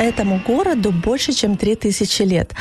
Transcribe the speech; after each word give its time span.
Этому 0.00 0.40
городу 0.46 0.92
больше, 0.92 1.32
чем 1.32 1.56
3000 1.56 2.22
лет. 2.22 2.54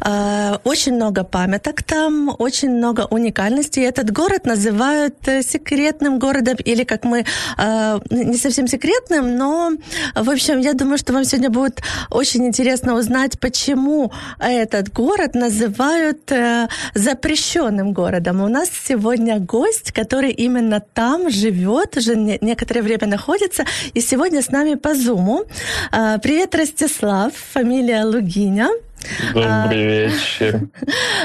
Э, 0.00 0.56
Очень 0.64 0.94
много 0.94 1.22
памяток 1.22 1.82
там, 1.82 2.34
очень 2.38 2.70
много 2.70 3.06
уникальностей. 3.10 3.82
Этот 3.84 4.10
город 4.10 4.46
называют 4.46 5.14
э, 5.28 5.42
секретным 5.42 6.18
городом, 6.18 6.56
или 6.64 6.84
как 6.84 7.04
мы, 7.04 7.24
э, 7.58 7.98
не 8.10 8.38
совсем 8.38 8.66
секретным, 8.68 9.36
но, 9.36 9.72
в 10.14 10.30
общем, 10.30 10.60
я 10.60 10.72
думаю, 10.72 10.96
что 10.96 11.12
вам 11.12 11.24
сегодня 11.24 11.50
будет 11.50 11.82
очень 12.10 12.46
интересно 12.46 12.94
узнать, 12.94 13.38
почему 13.38 14.10
этот 14.38 14.90
город 14.90 15.34
называют 15.34 16.32
запрещенным 16.94 17.92
городом. 17.92 18.40
У 18.40 18.48
нас 18.48 18.70
сегодня 18.88 19.38
гость, 19.38 19.92
который 19.92 20.30
именно 20.30 20.80
там 20.94 21.30
живет, 21.30 21.96
уже 21.98 22.16
не- 22.16 22.38
некоторое 22.40 22.80
время 22.82 23.06
находится, 23.06 23.64
и 23.92 24.00
сегодня 24.00 24.40
с 24.40 24.48
нами 24.48 24.74
по 24.74 24.94
Зуму. 24.94 25.44
Привет, 26.22 26.54
Ростислав, 26.80 27.32
фамилия 27.34 28.04
Лугиня. 28.04 28.68
Добрый 29.34 29.84
вечер. 30.08 30.60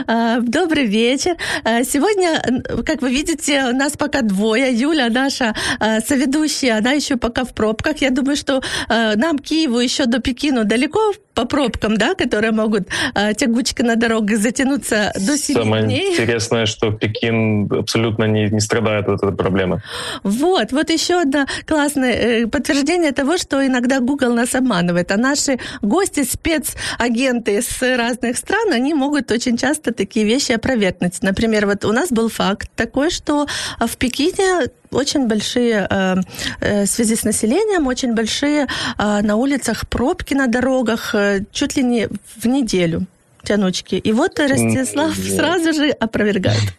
А, 0.08 0.40
Добрый 0.42 0.86
вечер. 0.86 1.36
А, 1.64 1.84
Сегодня, 1.84 2.42
н- 2.46 2.84
как 2.84 3.02
вы 3.02 3.10
видите, 3.12 3.66
у 3.66 3.76
нас 3.76 3.94
пока 3.94 4.22
двое. 4.22 4.74
Юля, 4.74 5.10
наша 5.10 5.56
а, 5.80 6.02
соведущая, 6.02 6.78
она 6.78 6.92
еще 6.92 7.16
пока 7.16 7.46
в 7.46 7.54
пробках. 7.54 7.98
Я 8.02 8.10
думаю, 8.10 8.36
что 8.36 8.62
а, 8.90 9.16
нам, 9.16 9.40
Киеву, 9.40 9.80
еще 9.80 10.06
до 10.06 10.20
Пекину 10.20 10.66
далеко 10.66 11.14
по 11.34 11.46
пробкам, 11.46 11.98
да, 11.98 12.14
которые 12.16 12.52
могут 12.52 12.88
а, 13.16 13.34
тягучки 13.34 13.82
на 13.82 13.96
дорогах 13.96 14.38
затянуться 14.40 15.12
до 15.16 15.38
7 15.38 15.56
Самое 15.56 15.84
дней. 15.86 16.14
интересное, 16.14 16.66
что 16.66 16.92
Пекин 16.92 17.72
абсолютно 17.72 18.26
не, 18.26 18.50
не 18.50 18.60
страдает 18.60 19.08
от 19.08 19.24
этой 19.24 19.36
проблемы. 19.36 19.82
Вот, 20.24 20.72
вот 20.72 20.90
еще 20.90 21.22
одно 21.22 21.46
классное 21.66 22.14
э, 22.14 22.48
подтверждение 22.48 23.12
того, 23.14 23.38
что 23.38 23.66
иногда 23.66 24.00
Google 24.00 24.34
нас 24.34 24.54
обманывает. 24.54 25.12
А 25.12 25.18
наши 25.18 25.60
гости, 25.82 26.24
спецагенты 26.24 27.62
с 27.64 27.98
разных 27.98 28.38
стран, 28.38 28.72
они 28.74 28.94
могут 28.94 29.32
очень 29.32 29.58
часто 29.58 29.94
такие 29.94 30.26
вещи 30.26 30.52
опровергнуть. 30.52 31.22
Например, 31.22 31.66
вот 31.66 31.86
у 31.86 31.92
нас 31.92 32.10
был 32.12 32.30
факт 32.30 32.70
такой, 32.76 33.10
что 33.10 33.48
а, 33.80 33.88
в 33.88 33.98
Пекине 33.98 34.70
очень 34.92 35.28
большие, 35.28 35.88
э, 35.90 36.16
э, 36.60 36.84
в 36.84 36.88
связи 36.88 37.16
с 37.16 37.24
населением, 37.24 37.88
очень 37.88 38.14
большие 38.14 38.68
э, 38.98 39.22
на 39.22 39.36
улицах 39.36 39.88
пробки 39.88 40.36
на 40.36 40.48
дорогах, 40.48 41.16
э, 41.16 41.42
чуть 41.52 41.78
ли 41.78 41.84
не 41.84 42.08
в 42.38 42.46
неделю 42.46 43.06
тянучки. 43.44 43.96
И 43.96 44.12
вот 44.12 44.40
Ростислав 44.40 45.16
вот. 45.16 45.26
сразу 45.26 45.74
же 45.74 45.90
опровергает. 45.90 46.74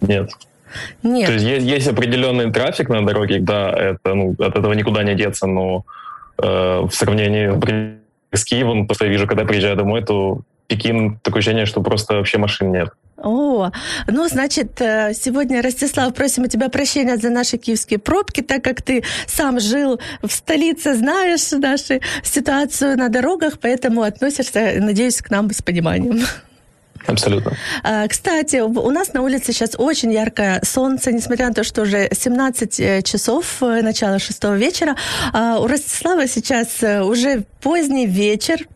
Нет. 0.00 0.30
Нет. 1.02 1.26
То 1.26 1.32
есть 1.32 1.46
есть, 1.46 1.66
есть 1.66 1.88
определенный 1.88 2.52
трафик 2.52 2.88
на 2.88 3.06
дороге, 3.06 3.38
да, 3.40 3.70
это, 3.70 4.14
ну, 4.14 4.34
от 4.38 4.56
этого 4.56 4.72
никуда 4.72 5.02
не 5.04 5.14
деться, 5.14 5.46
но 5.46 5.84
э, 6.38 6.46
в 6.46 6.90
сравнении 6.90 7.48
например, 8.34 8.38
с 8.38 8.44
Киевом, 8.44 8.86
просто 8.86 9.04
я 9.06 9.10
вижу, 9.10 9.26
когда 9.26 9.44
приезжаю 9.44 9.76
домой, 9.76 10.02
то 10.02 10.40
Пекин, 10.66 11.18
такое 11.22 11.40
ощущение, 11.40 11.66
что 11.66 11.82
просто 11.82 12.14
вообще 12.14 12.38
машин 12.38 12.72
нет. 12.72 12.90
О, 13.16 13.70
ну, 14.08 14.28
значит, 14.28 14.80
э, 14.80 15.12
сегодня, 15.14 15.62
Ростислав, 15.62 16.12
просим 16.14 16.44
у 16.44 16.46
тебя 16.46 16.68
прощения 16.68 17.16
за 17.16 17.30
наши 17.30 17.56
киевские 17.56 17.98
пробки, 17.98 18.42
так 18.42 18.62
как 18.62 18.82
ты 18.82 19.02
сам 19.26 19.60
жил 19.60 20.00
в 20.22 20.30
столице, 20.30 20.94
знаешь 20.94 21.52
нашу 21.52 22.00
ситуацию 22.22 22.96
на 22.98 23.08
дорогах, 23.08 23.58
поэтому 23.60 24.02
относишься, 24.02 24.74
надеюсь, 24.80 25.22
к 25.22 25.30
нам 25.30 25.50
с 25.50 25.62
пониманием. 25.62 26.26
Абсолютно. 27.06 27.52
А, 27.82 28.08
Кстати, 28.08 28.56
у 28.56 28.90
нас 28.90 29.12
на 29.12 29.22
улице 29.22 29.52
сейчас 29.52 29.74
очень 29.76 30.12
яркое 30.12 30.60
солнце, 30.64 31.12
несмотря 31.12 31.48
на 31.48 31.54
то, 31.54 31.64
что 31.64 31.82
уже 31.82 32.08
17 32.12 32.80
э, 32.80 33.02
часов, 33.02 33.62
э, 33.62 33.82
начало 33.82 34.18
шестого 34.18 34.54
вечера. 34.54 34.96
А 35.32 35.58
У 35.58 35.66
Ростислава 35.66 36.26
сейчас 36.26 36.82
э, 36.82 37.02
уже 37.02 37.44
поздний 37.60 38.06
вечер, 38.06 38.66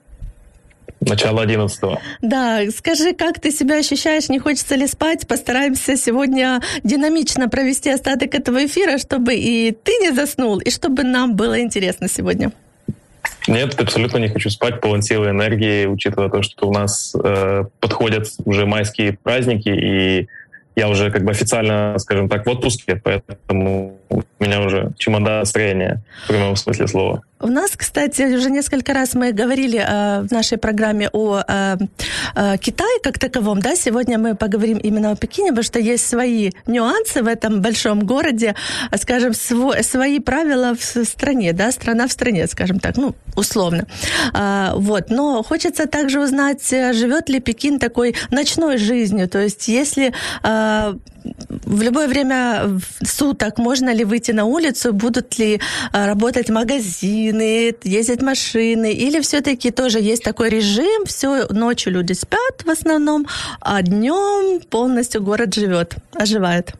Начало 1.00 1.42
11 1.42 1.80
Да, 2.22 2.60
скажи, 2.76 3.12
как 3.12 3.40
ты 3.40 3.52
себя 3.52 3.76
ощущаешь, 3.76 4.28
не 4.28 4.40
хочется 4.40 4.74
ли 4.74 4.86
спать? 4.86 5.28
Постараемся 5.28 5.96
сегодня 5.96 6.60
динамично 6.82 7.48
провести 7.48 7.90
остаток 7.90 8.34
этого 8.34 8.66
эфира, 8.66 8.98
чтобы 8.98 9.34
и 9.36 9.70
ты 9.70 9.92
не 10.00 10.10
заснул, 10.10 10.58
и 10.58 10.70
чтобы 10.70 11.04
нам 11.04 11.36
было 11.36 11.60
интересно 11.60 12.08
сегодня. 12.08 12.50
Нет, 13.46 13.80
абсолютно 13.80 14.18
не 14.18 14.28
хочу 14.28 14.50
спать, 14.50 14.80
полон 14.80 15.02
силы 15.02 15.26
и 15.26 15.30
энергии, 15.30 15.86
учитывая 15.86 16.28
то, 16.28 16.42
что 16.42 16.68
у 16.68 16.72
нас 16.72 17.14
э, 17.22 17.64
подходят 17.80 18.28
уже 18.44 18.66
майские 18.66 19.18
праздники, 19.22 19.70
и 19.70 20.28
я 20.76 20.88
уже 20.88 21.10
как 21.10 21.24
бы 21.24 21.30
официально, 21.30 21.94
скажем 21.98 22.28
так, 22.28 22.46
в 22.46 22.50
отпуске, 22.50 23.00
поэтому 23.02 23.97
у 24.10 24.22
меня 24.44 24.60
уже 24.60 24.92
чемодан 24.96 25.40
настроения 25.40 26.02
в 26.24 26.28
прямом 26.28 26.56
смысле 26.56 26.88
слова. 26.88 27.22
У 27.40 27.46
нас, 27.46 27.70
кстати, 27.76 28.22
уже 28.34 28.50
несколько 28.50 28.92
раз 28.92 29.14
мы 29.14 29.32
говорили 29.32 29.78
э, 29.78 30.22
в 30.22 30.32
нашей 30.32 30.58
программе 30.58 31.08
о 31.12 31.40
э, 31.46 31.76
э, 32.34 32.58
Китае 32.58 32.98
как 33.02 33.18
таковом, 33.20 33.60
да, 33.60 33.76
сегодня 33.76 34.18
мы 34.18 34.34
поговорим 34.34 34.78
именно 34.78 35.12
о 35.12 35.16
Пекине, 35.16 35.50
потому 35.50 35.62
что 35.62 35.78
есть 35.78 36.08
свои 36.08 36.50
нюансы 36.66 37.22
в 37.22 37.28
этом 37.28 37.60
большом 37.60 38.00
городе, 38.00 38.56
скажем, 38.96 39.32
сво- 39.32 39.80
свои 39.84 40.18
правила 40.18 40.74
в 40.74 41.04
стране, 41.04 41.52
да, 41.52 41.70
страна 41.70 42.08
в 42.08 42.12
стране, 42.12 42.48
скажем 42.48 42.80
так, 42.80 42.96
ну, 42.96 43.14
условно. 43.36 43.86
А, 44.32 44.74
вот, 44.74 45.10
но 45.10 45.44
хочется 45.44 45.86
также 45.86 46.20
узнать, 46.20 46.72
э, 46.72 46.92
живет 46.92 47.28
ли 47.28 47.38
Пекин 47.38 47.78
такой 47.78 48.16
ночной 48.32 48.78
жизнью, 48.78 49.28
то 49.28 49.38
есть 49.38 49.68
если 49.68 50.12
э, 50.42 50.94
в 51.48 51.82
любое 51.82 52.08
время 52.08 52.80
суток 53.04 53.58
можно 53.58 53.92
ли 53.94 54.04
выйти 54.04 54.32
на 54.32 54.44
улицу, 54.44 54.92
будут 54.92 55.38
ли 55.38 55.60
а, 55.92 56.06
работать 56.06 56.48
магазины, 56.48 57.74
ездить 57.84 58.22
машины, 58.22 58.92
или 58.92 59.20
все-таки 59.20 59.70
тоже 59.70 60.00
есть 60.00 60.24
такой 60.24 60.50
режим, 60.50 61.04
все 61.06 61.46
ночью 61.50 61.92
люди 61.92 62.12
спят 62.12 62.62
в 62.64 62.70
основном, 62.70 63.26
а 63.60 63.82
днем 63.82 64.60
полностью 64.70 65.22
город 65.22 65.54
живет, 65.54 65.94
оживает. 66.14 66.74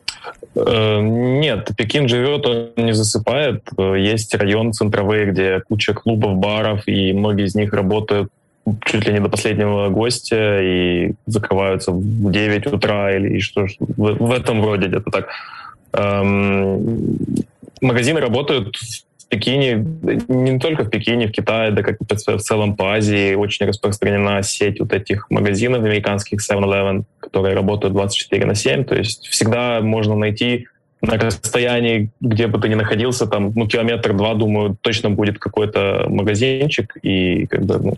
Э, 0.55 0.99
Нет, 1.01 1.69
Пекин 1.77 2.07
живет, 2.07 2.45
он 2.45 2.71
не 2.77 2.93
засыпает. 2.93 3.63
Э, 3.77 3.95
Есть 3.97 4.35
район 4.35 4.73
центровые, 4.73 5.31
где 5.31 5.61
куча 5.67 5.93
клубов, 5.93 6.37
баров, 6.37 6.87
и 6.87 7.13
многие 7.13 7.45
из 7.45 7.55
них 7.55 7.73
работают 7.73 8.31
чуть 8.85 9.05
ли 9.07 9.13
не 9.13 9.19
до 9.19 9.29
последнего 9.29 9.89
гостя 9.89 10.61
и 10.61 11.13
закрываются 11.25 11.91
в 11.91 12.31
9 12.31 12.67
утра 12.67 13.15
или 13.15 13.39
что 13.39 13.67
в, 13.79 14.13
в 14.13 14.31
этом 14.31 14.63
роде 14.63 14.87
где-то 14.87 15.11
так. 15.11 15.29
Эм, 15.93 17.17
магазины 17.81 18.19
работают 18.19 18.75
в 18.75 19.27
Пекине, 19.29 19.85
не 20.27 20.59
только 20.59 20.83
в 20.83 20.89
Пекине, 20.89 21.27
в 21.27 21.31
Китае, 21.31 21.71
да 21.71 21.83
как 21.83 21.97
в 21.99 22.39
целом 22.39 22.75
по 22.75 22.93
Азии 22.93 23.35
очень 23.35 23.65
распространена 23.67 24.41
сеть 24.43 24.79
вот 24.79 24.93
этих 24.93 25.29
магазинов 25.29 25.83
американских 25.83 26.39
7-Eleven, 26.39 27.03
которые 27.19 27.55
работают 27.55 27.93
24 27.93 28.45
на 28.45 28.55
7, 28.55 28.83
то 28.85 28.95
есть 28.95 29.27
всегда 29.27 29.81
можно 29.81 30.15
найти 30.15 30.67
на 31.01 31.13
расстоянии, 31.13 32.11
где 32.19 32.47
бы 32.47 32.59
ты 32.59 32.67
ни 32.67 32.75
находился, 32.75 33.25
там, 33.25 33.53
ну, 33.55 33.67
километр-два, 33.67 34.33
думаю, 34.33 34.77
точно 34.81 35.09
будет 35.09 35.39
какой-то 35.39 36.05
магазинчик, 36.09 36.97
и 37.01 37.45
как 37.47 37.63
бы, 37.63 37.79
ну, 37.79 37.97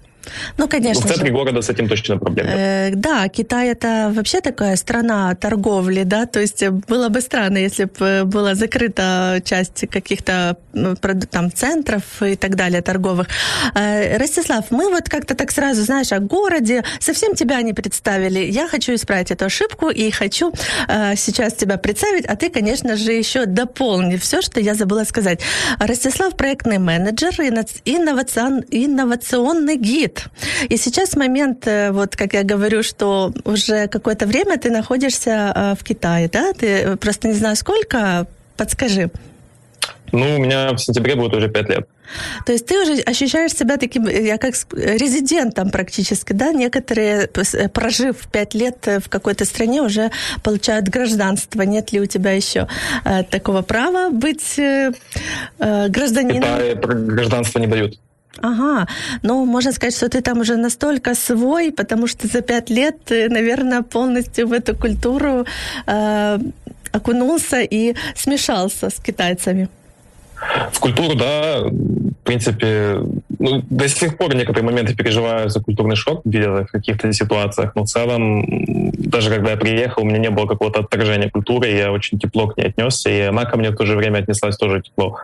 Ну, 0.58 0.68
конечно 0.68 1.04
в 1.04 1.08
центре 1.08 1.28
же. 1.28 1.34
города 1.34 1.62
с 1.62 1.70
этим 1.70 1.88
точно 1.88 2.18
проблем 2.18 2.48
нет. 2.48 2.56
Э, 2.58 2.92
Да, 2.96 3.28
Китай 3.30 3.70
это 3.70 4.12
вообще 4.16 4.42
такая 4.42 4.76
страна 4.76 5.36
торговли, 5.36 6.04
да, 6.04 6.26
то 6.26 6.40
есть 6.40 6.62
э, 6.64 6.72
было 6.72 7.10
бы 7.10 7.22
странно, 7.22 7.58
если 7.58 7.86
бы 7.86 8.24
была 8.26 8.56
закрыта 8.56 9.42
часть 9.44 9.86
каких-то 9.90 10.58
ну, 10.74 10.96
там 10.96 11.52
центров 11.52 12.04
и 12.22 12.36
так 12.36 12.56
далее 12.56 12.82
торговых. 12.82 13.28
Э, 13.76 14.18
Ростислав, 14.18 14.72
мы 14.72 14.90
вот 14.90 15.10
как-то 15.10 15.36
так 15.36 15.52
сразу, 15.52 15.82
знаешь, 15.84 16.12
о 16.12 16.20
городе 16.20 16.84
совсем 17.00 17.36
тебя 17.36 17.62
не 17.62 17.74
представили. 17.74 18.40
Я 18.40 18.68
хочу 18.68 18.94
исправить 18.94 19.32
эту 19.32 19.46
ошибку 19.46 19.90
и 19.90 20.12
хочу 20.12 20.54
э, 20.88 21.16
сейчас 21.16 21.54
тебя 21.54 21.78
представить, 21.78 22.26
а 22.26 22.36
ты, 22.36 22.50
конечно 22.50 22.96
же, 22.96 23.12
еще 23.12 23.46
дополни 23.46 24.18
все, 24.18 24.42
что 24.42 24.60
я 24.60 24.76
забыла 24.76 25.04
сказать. 25.04 25.42
Ростислав 25.80 26.36
проектный 26.36 26.78
менеджер, 26.78 27.32
инно- 27.40 27.66
инновацион- 27.86 28.66
инновационный 28.72 29.78
гид. 29.78 30.11
Гибрид. 30.12 30.26
И 30.70 30.78
сейчас 30.78 31.16
момент, 31.16 31.68
э, 31.68 31.92
вот 31.92 32.16
как 32.16 32.34
я 32.34 32.44
говорю, 32.44 32.84
что 32.84 33.34
уже 33.46 33.88
какое-то 33.88 34.26
время 34.26 34.58
ты 34.58 34.70
находишься 34.70 35.54
э, 35.56 35.76
в 35.80 35.84
Китае, 35.84 36.30
да? 36.32 36.54
Ты 36.54 36.98
просто 36.98 37.28
не 37.28 37.34
знаю 37.34 37.56
сколько, 37.56 38.28
подскажи. 38.58 39.10
Ну, 40.12 40.36
у 40.36 40.40
меня 40.40 40.74
в 40.74 40.78
сентябре 40.78 41.16
будет 41.16 41.34
уже 41.34 41.48
пять 41.48 41.70
лет. 41.70 41.88
То 42.46 42.52
есть 42.52 42.66
ты 42.66 42.82
уже 42.82 43.02
ощущаешь 43.04 43.54
себя 43.54 43.78
таким, 43.78 44.06
я 44.08 44.38
как 44.38 44.54
резидентом 44.74 45.70
практически, 45.70 46.34
да? 46.34 46.52
Некоторые, 46.52 47.30
прожив 47.74 48.18
пять 48.30 48.54
лет 48.54 48.86
в 48.86 49.08
какой-то 49.08 49.46
стране, 49.46 49.82
уже 49.82 50.12
получают 50.44 50.90
гражданство. 50.90 51.62
Нет 51.62 51.94
ли 51.94 52.02
у 52.02 52.06
тебя 52.06 52.32
еще 52.32 52.68
э, 53.06 53.24
такого 53.24 53.62
права 53.62 54.10
быть 54.10 54.60
э, 54.60 54.92
гражданином? 55.58 56.42
Китае 56.42 56.76
гражданство 56.76 57.60
не 57.60 57.68
дают. 57.68 57.98
Ага, 58.40 58.88
ну 59.24 59.46
можно 59.46 59.72
сказать, 59.72 59.96
что 59.96 60.08
ты 60.08 60.22
там 60.22 60.40
уже 60.40 60.56
настолько 60.56 61.16
свой, 61.16 61.72
потому 61.72 62.08
что 62.08 62.28
за 62.28 62.42
пять 62.42 62.70
лет 62.70 62.96
ты, 63.04 63.30
наверное, 63.30 63.82
полностью 63.82 64.48
в 64.48 64.54
эту 64.54 64.76
культуру 64.76 65.46
э, 65.86 66.40
окунулся 66.92 67.62
и 67.62 67.96
смешался 68.16 68.90
с 68.90 68.96
китайцами. 68.96 69.68
В 70.72 70.80
культуру, 70.80 71.16
да, 71.16 71.60
в 71.62 72.24
принципе, 72.24 72.98
ну, 73.38 73.64
до 73.70 73.88
сих 73.88 74.18
пор 74.18 74.34
некоторые 74.34 74.64
моменты 74.64 74.96
переживаю 74.96 75.50
за 75.50 75.62
культурный 75.62 75.96
шок 75.96 76.22
в 76.26 76.66
каких-то 76.72 77.14
ситуациях, 77.14 77.76
но 77.76 77.84
в 77.84 77.88
целом, 77.88 78.92
даже 78.98 79.30
когда 79.30 79.52
я 79.52 79.58
приехал, 79.58 80.02
у 80.02 80.06
меня 80.06 80.18
не 80.18 80.30
было 80.30 80.48
какого-то 80.48 80.80
отторжения 80.80 81.30
культуры, 81.30 81.68
я 81.68 81.92
очень 81.92 82.18
тепло 82.18 82.48
к 82.48 82.58
ней 82.58 82.68
отнесся, 82.68 83.10
и 83.10 83.22
она 83.22 83.46
ко 83.46 83.58
мне 83.58 83.70
в 83.70 83.76
то 83.76 83.86
же 83.86 83.96
время 83.96 84.20
отнеслась 84.20 84.58
тоже 84.58 84.82
тепло. 84.82 85.20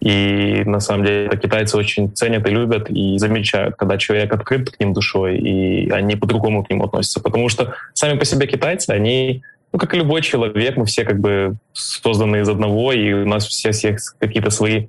И 0.00 0.62
на 0.64 0.78
самом 0.80 1.04
деле 1.04 1.36
китайцы 1.36 1.76
очень 1.76 2.14
ценят 2.14 2.46
и 2.46 2.50
любят 2.50 2.88
и 2.88 3.18
замечают, 3.18 3.74
когда 3.76 3.98
человек 3.98 4.32
открыт 4.32 4.70
к 4.70 4.78
ним 4.78 4.92
душой, 4.92 5.38
и 5.38 5.90
они 5.90 6.14
по-другому 6.14 6.64
к 6.64 6.70
нему 6.70 6.84
относятся. 6.84 7.20
Потому 7.20 7.48
что 7.48 7.74
сами 7.94 8.16
по 8.16 8.24
себе 8.24 8.46
китайцы, 8.46 8.90
они, 8.90 9.42
ну, 9.72 9.78
как 9.78 9.94
и 9.94 9.98
любой 9.98 10.22
человек, 10.22 10.76
мы 10.76 10.86
все 10.86 11.04
как 11.04 11.18
бы 11.18 11.56
созданы 11.72 12.40
из 12.40 12.48
одного, 12.48 12.92
и 12.92 13.12
у 13.12 13.26
нас 13.26 13.46
все 13.46 13.70
есть 13.70 14.10
какие-то 14.20 14.50
свои 14.50 14.86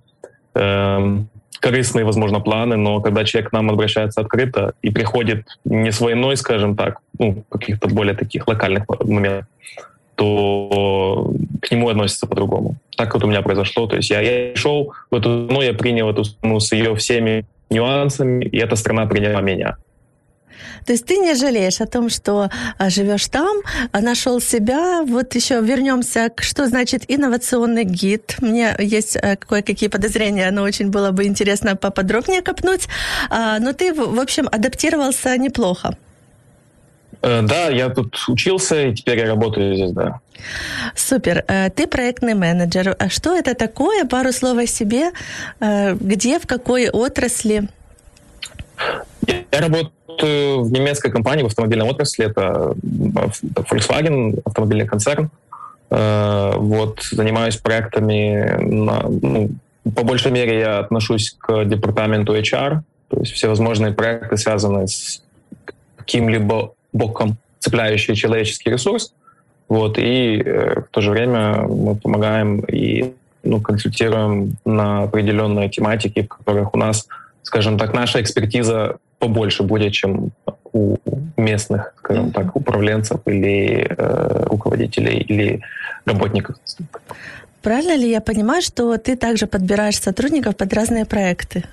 э, 0.54 1.18
корыстные, 1.60 2.06
возможно, 2.06 2.40
планы, 2.40 2.76
но 2.76 3.02
когда 3.02 3.26
человек 3.26 3.50
к 3.50 3.54
нам 3.54 3.70
обращается 3.72 4.22
открыто 4.22 4.74
и 4.84 4.92
приходит 4.92 5.48
не 5.66 5.92
с 5.92 6.00
войной, 6.00 6.38
скажем 6.38 6.76
так, 6.76 7.00
ну, 7.18 7.44
каких-то 7.50 7.88
более 7.88 8.14
таких 8.14 8.48
локальных 8.48 8.84
моментов, 9.04 9.48
то 10.20 11.32
к 11.62 11.72
нему 11.72 11.88
относятся 11.88 12.28
по-другому. 12.28 12.76
Так 12.98 13.14
вот 13.14 13.24
у 13.24 13.28
меня 13.28 13.42
произошло. 13.42 13.88
То 13.88 13.96
есть 13.96 14.10
я, 14.10 14.20
я 14.20 14.54
шел 14.54 14.94
в 15.10 15.16
эту 15.16 15.46
страну, 15.46 15.62
я 15.62 15.74
принял 15.74 16.10
эту 16.10 16.26
страну 16.26 16.60
с 16.60 16.74
ее 16.74 16.94
всеми 16.96 17.46
нюансами, 17.70 18.44
и 18.44 18.58
эта 18.58 18.76
страна 18.76 19.06
приняла 19.06 19.40
меня. 19.40 19.78
То 20.86 20.92
есть 20.92 21.06
ты 21.06 21.18
не 21.18 21.36
жалеешь 21.36 21.80
о 21.80 21.86
том, 21.86 22.10
что 22.10 22.50
а, 22.78 22.90
живешь 22.90 23.28
там, 23.28 23.62
а 23.94 24.02
нашел 24.02 24.42
себя. 24.42 25.04
Вот 25.04 25.36
еще 25.36 25.62
вернемся 25.62 26.30
к 26.36 26.44
что 26.44 26.68
значит 26.68 27.04
инновационный 27.08 27.86
гид. 27.86 28.36
Мне 28.42 28.76
есть 28.78 29.16
э, 29.16 29.38
кое-какие 29.38 29.88
подозрения, 29.88 30.52
но 30.52 30.64
очень 30.64 30.90
было 30.90 31.12
бы 31.12 31.24
интересно 31.24 31.78
поподробнее 31.78 32.42
копнуть. 32.42 32.90
А, 33.30 33.60
но 33.60 33.72
ты, 33.72 33.94
в 33.94 34.20
общем, 34.20 34.50
адаптировался 34.52 35.38
неплохо. 35.38 35.96
Э, 37.22 37.42
да, 37.42 37.70
я 37.70 37.90
тут 37.90 38.16
учился, 38.28 38.88
и 38.88 38.96
теперь 38.96 39.20
я 39.20 39.28
работаю 39.28 39.76
здесь, 39.76 39.92
да. 39.92 40.20
Супер. 40.96 41.44
Э, 41.48 41.70
ты 41.70 41.88
проектный 41.88 42.34
менеджер. 42.34 42.96
А 42.98 43.10
что 43.10 43.36
это 43.36 43.56
такое? 43.56 44.06
Пару 44.06 44.32
слов 44.32 44.58
о 44.58 44.66
себе. 44.66 45.12
Э, 45.60 45.96
где, 45.96 46.40
в 46.40 46.48
какой 46.48 46.90
отрасли? 46.90 47.68
Я 49.28 49.62
работаю 49.62 50.64
в 50.64 50.72
немецкой 50.72 51.12
компании 51.12 51.44
в 51.44 51.48
автомобильной 51.48 51.90
отрасли. 51.90 52.26
Это 52.26 52.74
Volkswagen, 52.82 54.42
автомобильный 54.46 54.88
концерн. 54.88 55.30
Вот, 55.90 57.02
занимаюсь 57.12 57.58
проектами. 57.58 58.58
На, 58.62 59.02
ну, 59.10 59.50
по 59.96 60.04
большей 60.04 60.32
мере 60.32 60.60
я 60.60 60.80
отношусь 60.80 61.36
к 61.40 61.66
департаменту 61.66 62.38
HR, 62.38 62.82
то 63.08 63.20
есть 63.20 63.34
все 63.34 63.50
возможные 63.50 63.92
проекты, 63.92 64.38
связанные 64.38 64.88
с 64.88 65.24
каким-либо 65.98 66.74
боком 67.00 67.38
цепляющий 67.60 68.16
человеческий 68.16 68.72
ресурс. 68.72 69.14
Вот, 69.68 69.98
и 69.98 70.42
э, 70.44 70.82
в 70.82 70.90
то 70.92 71.02
же 71.02 71.12
время 71.12 71.62
мы 71.68 71.96
помогаем 71.96 72.60
и 72.62 73.14
ну, 73.44 73.62
консультируем 73.62 74.58
на 74.66 75.04
определенные 75.04 75.70
тематики, 75.70 76.24
в 76.24 76.28
которых 76.28 76.74
у 76.74 76.78
нас, 76.78 77.08
скажем 77.44 77.78
так, 77.78 77.94
наша 77.94 78.22
экспертиза 78.22 78.98
побольше 79.20 79.64
будет, 79.64 79.94
чем 79.94 80.32
у 80.74 80.98
местных, 81.38 81.94
скажем 82.00 82.32
так, 82.32 82.56
управленцев 82.56 83.20
или 83.26 83.86
э, 83.90 84.46
руководителей 84.50 85.20
или 85.20 85.62
работников. 86.06 86.56
Правильно 87.62 87.96
ли 87.96 88.10
я 88.10 88.22
понимаю, 88.22 88.62
что 88.62 88.98
ты 88.98 89.16
также 89.16 89.46
подбираешь 89.46 90.00
сотрудников 90.00 90.56
под 90.56 90.74
разные 90.74 91.06
проекты? 91.06 91.64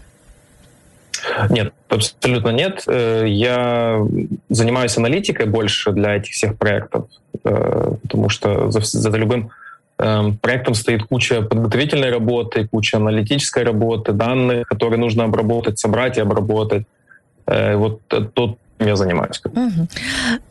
Нет, 1.51 1.73
абсолютно 1.89 2.51
нет. 2.51 2.85
Э, 2.87 3.25
я 3.27 4.01
занимаюсь 4.49 4.97
аналитикой 4.97 5.47
больше 5.47 5.93
для 5.93 6.17
этих 6.17 6.33
всех 6.33 6.57
проектов, 6.57 7.07
э, 7.45 7.93
потому 8.03 8.29
что 8.29 8.71
за, 8.71 8.81
за 8.81 9.11
любым 9.17 9.51
эм, 9.99 10.37
проектом 10.39 10.75
стоит 10.75 11.05
куча 11.05 11.43
подготовительной 11.43 12.11
работы, 12.11 12.69
куча 12.69 12.97
аналитической 12.97 13.65
работы, 13.65 14.13
данных, 14.13 14.69
которые 14.69 14.99
нужно 14.99 15.25
обработать, 15.25 15.79
собрать 15.79 16.19
и 16.19 16.21
обработать. 16.21 16.85
Э, 17.47 17.77
вот 17.77 18.01
тот 18.09 18.59
я 18.79 18.97
занимаюсь. 18.97 19.41
Угу. 19.45 19.89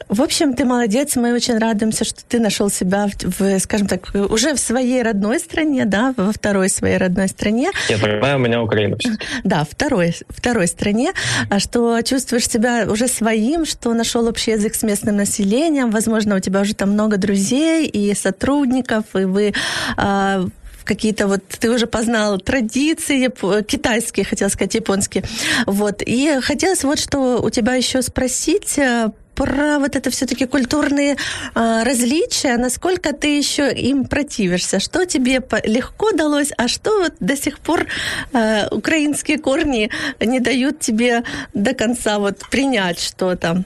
В 0.10 0.22
общем, 0.22 0.54
ты 0.54 0.66
молодец, 0.66 1.16
мы 1.16 1.34
очень 1.34 1.58
радуемся, 1.58 2.06
что 2.06 2.24
ты 2.26 2.40
нашел 2.40 2.70
себя, 2.70 3.08
в, 3.22 3.60
скажем 3.60 3.88
так, 3.88 4.10
уже 4.14 4.54
в 4.54 4.60
своей 4.60 5.04
родной 5.04 5.40
стране, 5.40 5.86
да, 5.86 6.14
во 6.18 6.32
второй 6.32 6.70
своей 6.70 6.98
родной 6.98 7.28
стране. 7.28 7.72
Нет, 7.90 8.04
родная 8.04 8.36
у 8.36 8.40
меня 8.40 8.62
Украина. 8.62 8.98
Да, 9.44 9.66
второй, 9.70 10.16
второй 10.30 10.68
стране, 10.68 11.12
а 11.50 11.60
что 11.60 12.02
чувствуешь 12.02 12.48
себя 12.48 12.86
уже 12.90 13.08
своим, 13.08 13.66
что 13.66 13.94
нашел 13.94 14.28
общий 14.28 14.52
язык 14.52 14.76
с 14.76 14.84
местным 14.84 15.18
населением, 15.18 15.92
возможно, 15.92 16.36
у 16.36 16.40
тебя 16.40 16.62
уже 16.62 16.74
там 16.74 16.92
много 16.92 17.18
друзей 17.18 17.88
и 17.88 18.14
сотрудников, 18.16 19.06
и 19.14 19.26
вы 19.26 19.54
а, 19.98 20.46
какие-то 20.86 21.28
вот, 21.28 21.44
ты 21.60 21.70
уже 21.70 21.88
познал 21.88 22.38
традиции 22.40 23.30
китайские, 23.64 24.26
хотел 24.26 24.50
сказать, 24.50 24.76
японские. 24.76 25.24
Вот. 25.66 26.02
И 26.06 26.40
хотелось 26.42 26.84
вот 26.84 27.00
что 27.00 27.42
у 27.42 27.50
тебя 27.50 27.74
еще 27.74 28.02
спросить 28.02 28.78
э, 28.78 29.10
про 29.36 29.80
вот 29.80 29.96
это 29.96 30.10
все-таки 30.10 30.46
культурные 30.46 31.18
э, 31.56 31.84
различия, 31.84 32.58
насколько 32.58 33.14
ты 33.14 33.38
еще 33.38 33.72
им 33.72 34.06
противишься, 34.06 34.80
что 34.80 35.06
тебе 35.06 35.42
легко 35.64 36.12
далось, 36.12 36.52
а 36.58 36.68
что 36.68 37.02
вот 37.02 37.14
до 37.20 37.36
сих 37.36 37.60
пор 37.60 37.88
э, 38.34 38.68
украинские 38.70 39.38
корни 39.38 39.90
не 40.20 40.40
дают 40.40 40.80
тебе 40.80 41.24
до 41.54 41.74
конца 41.74 42.20
вот 42.20 42.40
принять 42.50 43.00
что-то. 43.00 43.64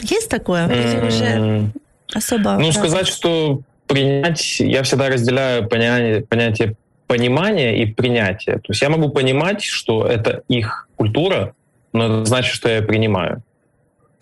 Есть 0.00 0.28
такое? 0.28 0.66
Или 0.66 1.06
уже 1.06 1.70
особо? 2.12 2.56
Ну, 2.58 2.72
сказать, 2.72 3.06
что 3.06 3.62
принять, 3.92 4.60
я 4.60 4.82
всегда 4.82 5.08
разделяю 5.08 5.68
понятие, 5.68 6.22
понятие 6.22 6.74
понимания 7.06 7.82
и 7.82 7.86
принятия. 7.86 8.54
То 8.54 8.70
есть 8.70 8.80
я 8.80 8.88
могу 8.88 9.10
понимать, 9.10 9.62
что 9.62 10.06
это 10.06 10.42
их 10.48 10.88
культура, 10.96 11.52
но 11.92 12.06
это 12.06 12.24
значит, 12.24 12.54
что 12.54 12.70
я 12.70 12.80
принимаю. 12.80 13.42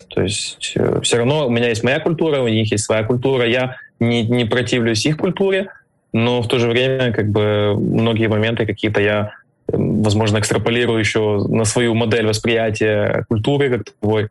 То 0.09 0.21
есть 0.21 0.73
э, 0.75 0.99
все 1.01 1.17
равно 1.17 1.47
у 1.47 1.49
меня 1.49 1.69
есть 1.69 1.83
моя 1.83 2.01
культура, 2.01 2.41
у 2.41 2.49
них 2.49 2.69
есть 2.69 2.83
своя 2.83 3.03
культура. 3.03 3.47
Я 3.47 3.77
не, 4.01 4.23
не 4.23 4.43
противлюсь 4.43 5.05
их 5.05 5.17
культуре, 5.17 5.69
но 6.11 6.41
в 6.41 6.47
то 6.49 6.59
же 6.59 6.67
время 6.67 7.13
как 7.13 7.29
бы 7.29 7.75
многие 7.79 8.27
моменты 8.27 8.65
какие-то 8.65 8.99
я, 8.99 9.31
возможно, 9.67 10.39
экстраполирую 10.39 10.99
еще 10.99 11.45
на 11.47 11.63
свою 11.63 11.95
модель 11.95 12.27
восприятия 12.27 13.23
культуры 13.29 13.69
как 13.69 13.85
таковой. 13.85 14.27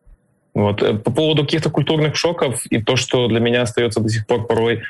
Вот. 0.53 0.83
Э, 0.83 0.93
по 0.95 1.11
поводу 1.11 1.45
каких-то 1.45 1.71
культурных 1.71 2.15
шоков 2.15 2.67
и 2.67 2.83
то, 2.83 2.97
что 2.97 3.27
для 3.29 3.41
меня 3.41 3.63
остается 3.63 4.01
до 4.01 4.11
сих 4.11 4.27
пор 4.27 4.47
порой 4.47 4.83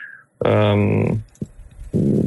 эм, 0.44 1.22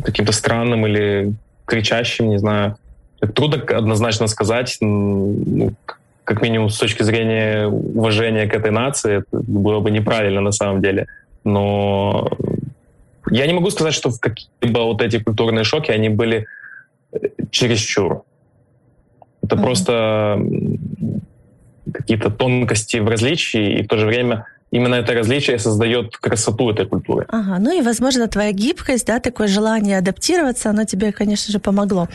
каким-то 0.03 0.31
странным 0.31 0.85
или 0.85 1.33
кричащим, 1.65 2.29
не 2.29 2.37
знаю. 2.37 2.77
Это 3.21 3.31
трудно 3.31 3.77
однозначно 3.77 4.27
сказать. 4.27 4.77
Ну, 4.81 5.73
как 6.23 6.41
минимум 6.41 6.69
с 6.69 6.77
точки 6.77 7.03
зрения 7.03 7.67
уважения 7.67 8.47
к 8.47 8.53
этой 8.53 8.71
нации, 8.71 9.19
это 9.19 9.27
было 9.31 9.79
бы 9.79 9.91
неправильно 9.91 10.41
на 10.41 10.51
самом 10.51 10.81
деле. 10.81 11.07
Но 11.43 12.29
я 13.29 13.47
не 13.47 13.53
могу 13.53 13.69
сказать, 13.69 13.93
что 13.93 14.11
какие-либо 14.11 14.79
вот 14.79 15.01
эти 15.01 15.19
культурные 15.19 15.63
шоки, 15.63 15.91
они 15.91 16.09
были 16.09 16.45
э, 17.11 17.17
чересчур. 17.51 18.23
Это 19.41 19.55
mm-hmm. 19.55 19.63
просто 19.63 20.39
какие-то 21.91 22.29
тонкости 22.29 22.97
в 22.97 23.07
различии, 23.07 23.79
и 23.79 23.83
в 23.83 23.87
то 23.87 23.97
же 23.97 24.05
время 24.05 24.45
именно 24.73 24.95
это 24.95 25.13
различие 25.13 25.59
создает 25.59 26.17
красоту 26.17 26.71
этой 26.71 26.87
культуры. 26.87 27.25
Ага, 27.29 27.59
ну 27.59 27.79
и, 27.79 27.81
возможно, 27.81 28.27
твоя 28.27 28.51
гибкость, 28.51 29.05
да, 29.05 29.19
такое 29.19 29.47
желание 29.47 29.99
адаптироваться, 29.99 30.69
оно 30.69 30.83
тебе, 30.83 31.11
конечно 31.11 31.51
же, 31.51 31.59
помогло. 31.59 32.07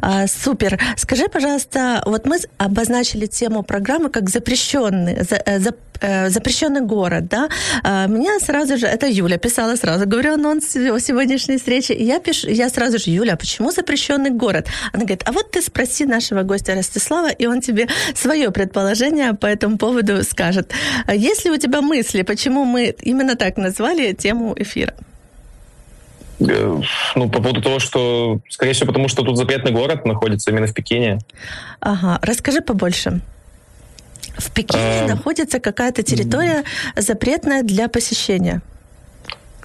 А, 0.00 0.26
супер. 0.26 0.80
Скажи, 0.96 1.28
пожалуйста, 1.28 2.02
вот 2.06 2.26
мы 2.26 2.38
обозначили 2.56 3.26
тему 3.26 3.62
программы 3.62 4.08
как 4.08 4.30
запрещенный, 4.30 5.24
за, 5.28 5.36
э, 5.44 5.60
за, 5.60 5.74
э, 6.00 6.30
запрещенный 6.30 6.80
город, 6.80 7.28
да? 7.28 7.48
А, 7.82 8.06
меня 8.06 8.38
сразу 8.40 8.76
же, 8.76 8.86
это 8.86 9.06
Юля 9.06 9.38
писала 9.38 9.76
сразу, 9.76 10.06
говорю 10.06 10.34
анонс 10.34 10.76
о 10.76 10.98
сегодняшней 10.98 11.58
встрече, 11.58 11.94
и 11.94 12.04
я 12.04 12.20
пишу, 12.20 12.48
я 12.48 12.68
сразу 12.68 12.98
же, 12.98 13.10
Юля, 13.10 13.34
а 13.34 13.36
почему 13.36 13.70
запрещенный 13.70 14.30
город? 14.30 14.68
Она 14.92 15.04
говорит, 15.04 15.22
а 15.26 15.32
вот 15.32 15.50
ты 15.50 15.62
спроси 15.62 16.04
нашего 16.06 16.42
гостя 16.42 16.74
Ростислава, 16.74 17.30
и 17.30 17.46
он 17.46 17.60
тебе 17.60 17.88
свое 18.14 18.50
предположение 18.50 19.34
по 19.34 19.46
этому 19.46 19.78
поводу 19.78 20.22
скажет. 20.22 20.72
Есть 21.12 21.44
ли 21.44 21.50
у 21.50 21.56
тебя 21.56 21.80
мысли, 21.80 22.22
почему 22.22 22.64
мы 22.64 22.94
именно 23.02 23.36
так 23.36 23.56
назвали 23.56 24.12
тему 24.12 24.54
эфира? 24.56 24.94
Э, 26.40 26.80
ну, 27.14 27.30
по 27.30 27.40
поводу 27.40 27.62
того, 27.62 27.78
что, 27.78 28.40
скорее 28.48 28.72
всего, 28.72 28.88
потому 28.88 29.08
что 29.08 29.22
тут 29.22 29.36
запретный 29.36 29.72
город 29.72 30.04
находится 30.04 30.50
именно 30.50 30.66
в 30.66 30.74
Пекине. 30.74 31.18
Ага, 31.80 32.18
расскажи 32.22 32.60
побольше. 32.60 33.20
В 34.38 34.50
Пекине 34.50 35.02
а... 35.04 35.08
находится 35.08 35.60
какая-то 35.60 36.02
территория 36.02 36.64
запретная 36.96 37.62
для 37.62 37.88
посещения. 37.88 38.62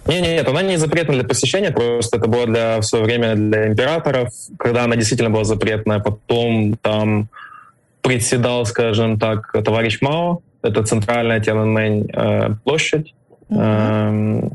Нет, 0.07 0.21
нет, 0.21 0.31
нет, 0.31 0.47
она 0.47 0.63
не 0.63 0.77
запретна 0.77 1.13
для 1.13 1.23
посещения, 1.23 1.71
просто 1.71 2.17
это 2.17 2.27
было 2.27 2.47
для, 2.47 2.79
в 2.79 2.83
свое 2.83 3.03
время 3.03 3.35
для 3.35 3.67
императоров, 3.67 4.29
когда 4.57 4.83
она 4.83 4.95
действительно 4.95 5.29
была 5.29 5.43
запретная. 5.43 5.99
Потом 5.99 6.75
там 6.81 7.29
председал, 8.01 8.65
скажем 8.65 9.19
так, 9.19 9.51
товарищ 9.63 10.01
Мао, 10.01 10.41
это 10.63 10.83
центральная 10.83 11.39
Тяньаньмэнь 11.39 12.09
э, 12.11 12.49
площадь. 12.63 13.13
Mm-hmm. 13.49 14.53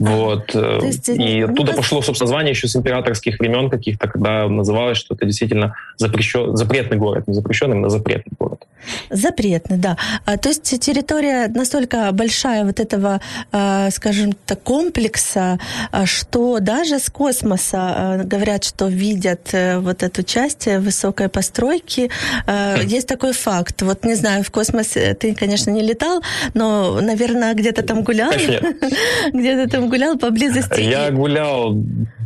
Вот. 0.00 0.54
Э, 0.54 0.80
есть, 0.82 1.10
и 1.10 1.44
ну, 1.44 1.52
оттуда 1.52 1.74
пошло, 1.74 2.00
собственно, 2.00 2.26
звание 2.26 2.52
еще 2.52 2.66
с 2.66 2.74
императорских 2.74 3.38
времен 3.38 3.68
каких-то, 3.68 4.08
когда 4.08 4.48
называлось, 4.48 4.96
что 4.96 5.14
это 5.14 5.26
действительно 5.26 5.76
запрещен, 5.98 6.56
запретный 6.56 6.96
город. 6.96 7.28
Не 7.28 7.34
запрещенный, 7.34 7.76
но 7.76 7.90
запретный 7.90 8.32
город. 8.38 8.64
Запретный, 9.10 9.76
да. 9.76 9.98
А, 10.24 10.38
то 10.38 10.48
есть 10.48 10.80
территория 10.80 11.48
настолько 11.48 12.10
большая 12.12 12.64
вот 12.64 12.80
этого, 12.80 13.20
а, 13.52 13.90
скажем 13.90 14.32
так, 14.46 14.62
комплекса, 14.62 15.58
а, 15.92 16.06
что 16.06 16.60
даже 16.60 16.98
с 16.98 17.10
космоса 17.10 17.78
а, 17.78 18.22
говорят, 18.24 18.64
что 18.64 18.88
видят 18.88 19.50
а, 19.52 19.80
вот 19.80 20.02
эту 20.02 20.22
часть 20.22 20.66
высокой 20.66 21.28
постройки. 21.28 22.10
Хм. 22.46 22.86
есть 22.86 23.06
такой 23.06 23.32
факт. 23.32 23.82
Вот 23.82 24.04
не 24.04 24.14
знаю, 24.14 24.44
в 24.44 24.50
космос 24.50 24.88
ты, 25.18 25.34
конечно, 25.34 25.70
не 25.70 25.82
летал, 25.82 26.22
но, 26.54 27.00
наверное, 27.02 27.52
где-то 27.52 27.82
там 27.82 28.02
гулял. 28.02 28.30
Где-то 29.32 29.70
там 29.70 29.89
гулял 29.90 30.16
поблизости? 30.16 30.80
Я 30.80 31.10
гулял, 31.10 31.74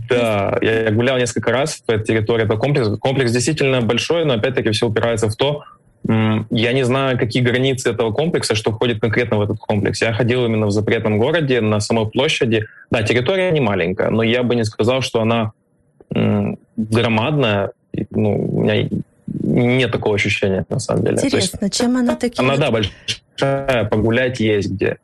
да, 0.08 0.56
я 0.62 0.90
гулял 0.92 1.18
несколько 1.18 1.50
раз 1.50 1.82
по 1.84 1.98
территории 1.98 2.44
этого 2.44 2.58
комплекса. 2.58 2.96
Комплекс 2.96 3.32
действительно 3.32 3.80
большой, 3.80 4.24
но 4.24 4.34
опять-таки 4.34 4.70
все 4.70 4.86
упирается 4.86 5.28
в 5.28 5.34
то, 5.34 5.64
я 6.06 6.72
не 6.72 6.84
знаю, 6.84 7.18
какие 7.18 7.42
границы 7.42 7.90
этого 7.90 8.12
комплекса, 8.12 8.54
что 8.54 8.72
входит 8.72 9.00
конкретно 9.00 9.38
в 9.38 9.42
этот 9.42 9.58
комплекс. 9.58 10.02
Я 10.02 10.12
ходил 10.12 10.44
именно 10.44 10.66
в 10.66 10.70
запретном 10.70 11.18
городе, 11.18 11.62
на 11.62 11.80
самой 11.80 12.06
площади. 12.10 12.66
Да, 12.90 13.02
территория 13.02 13.50
не 13.50 13.60
маленькая, 13.60 14.10
но 14.10 14.22
я 14.22 14.42
бы 14.42 14.54
не 14.54 14.64
сказал, 14.64 15.00
что 15.00 15.22
она 15.22 15.52
громадная. 16.76 17.70
Ну, 18.10 18.48
у 18.52 18.62
меня 18.62 18.88
нет 19.26 19.92
такого 19.92 20.16
ощущения, 20.16 20.66
на 20.68 20.78
самом 20.78 21.04
деле. 21.04 21.16
Интересно, 21.16 21.58
есть, 21.62 21.74
чем 21.74 21.96
она 21.96 22.16
такая? 22.16 22.46
Она, 22.46 22.56
да, 22.58 22.70
большая, 22.70 23.84
погулять 23.84 24.40
есть 24.40 24.72
где. 24.72 24.98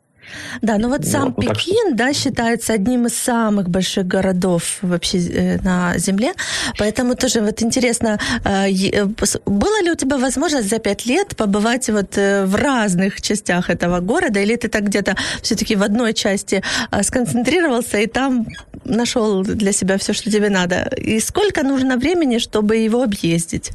Да, 0.61 0.77
ну 0.77 0.89
вот 0.89 1.05
сам 1.05 1.33
вот, 1.33 1.45
Пекин, 1.45 1.89
что... 1.89 1.95
да, 1.95 2.13
считается 2.13 2.73
одним 2.73 3.07
из 3.07 3.13
самых 3.13 3.69
больших 3.69 4.07
городов 4.07 4.77
вообще 4.81 5.17
э, 5.19 5.57
на 5.61 5.97
Земле, 5.97 6.33
поэтому 6.77 7.15
тоже 7.15 7.41
вот 7.41 7.61
интересно, 7.61 8.19
э, 8.43 8.69
э, 8.69 9.05
было 9.45 9.81
ли 9.81 9.91
у 9.91 9.95
тебя 9.95 10.17
возможность 10.17 10.69
за 10.69 10.79
пять 10.79 11.05
лет 11.05 11.35
побывать 11.35 11.89
вот 11.89 12.15
в 12.15 12.55
разных 12.55 13.21
частях 13.21 13.69
этого 13.69 13.99
города, 13.99 14.39
или 14.39 14.55
ты 14.55 14.67
так 14.67 14.83
где-то 14.83 15.15
все-таки 15.41 15.75
в 15.75 15.83
одной 15.83 16.13
части 16.13 16.63
сконцентрировался 17.01 17.97
и 17.97 18.07
там 18.07 18.47
нашел 18.85 19.43
для 19.43 19.71
себя 19.71 19.97
все, 19.97 20.13
что 20.13 20.31
тебе 20.31 20.49
надо? 20.49 20.91
И 20.97 21.19
сколько 21.19 21.63
нужно 21.63 21.97
времени, 21.97 22.39
чтобы 22.39 22.77
его 22.77 23.03
объездить? 23.03 23.71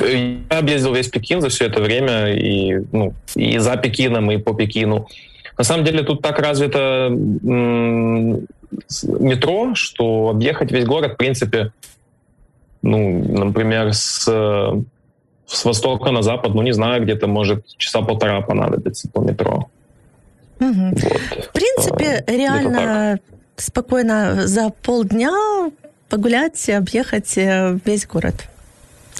Я 0.00 0.58
объездил 0.58 0.94
весь 0.94 1.08
Пекин 1.08 1.40
за 1.40 1.48
все 1.48 1.66
это 1.66 1.80
время, 1.80 2.32
и, 2.32 2.80
ну, 2.92 3.14
и 3.34 3.58
за 3.58 3.76
Пекином, 3.76 4.30
и 4.30 4.38
по 4.38 4.54
Пекину. 4.54 5.08
На 5.58 5.64
самом 5.64 5.84
деле 5.84 6.02
тут 6.02 6.22
так 6.22 6.38
развито 6.38 7.08
метро, 9.02 9.74
что 9.74 10.28
объехать 10.30 10.72
весь 10.72 10.84
город, 10.84 11.14
в 11.14 11.16
принципе, 11.16 11.72
ну, 12.80 13.22
например, 13.38 13.92
с, 13.92 14.24
с 15.46 15.64
востока 15.64 16.10
на 16.10 16.22
запад, 16.22 16.54
ну, 16.54 16.62
не 16.62 16.72
знаю, 16.72 17.02
где-то, 17.02 17.26
может, 17.26 17.66
часа 17.76 18.00
полтора 18.00 18.40
понадобится 18.40 19.08
по 19.10 19.20
метро. 19.20 19.68
Угу. 20.58 20.90
Вот. 20.90 21.44
В 21.46 21.52
принципе, 21.52 22.24
а, 22.26 22.30
реально 22.30 23.20
спокойно 23.56 24.46
за 24.46 24.70
полдня 24.70 25.32
погулять, 26.08 26.68
объехать 26.70 27.36
э, 27.38 27.78
весь 27.84 28.06
город. 28.06 28.48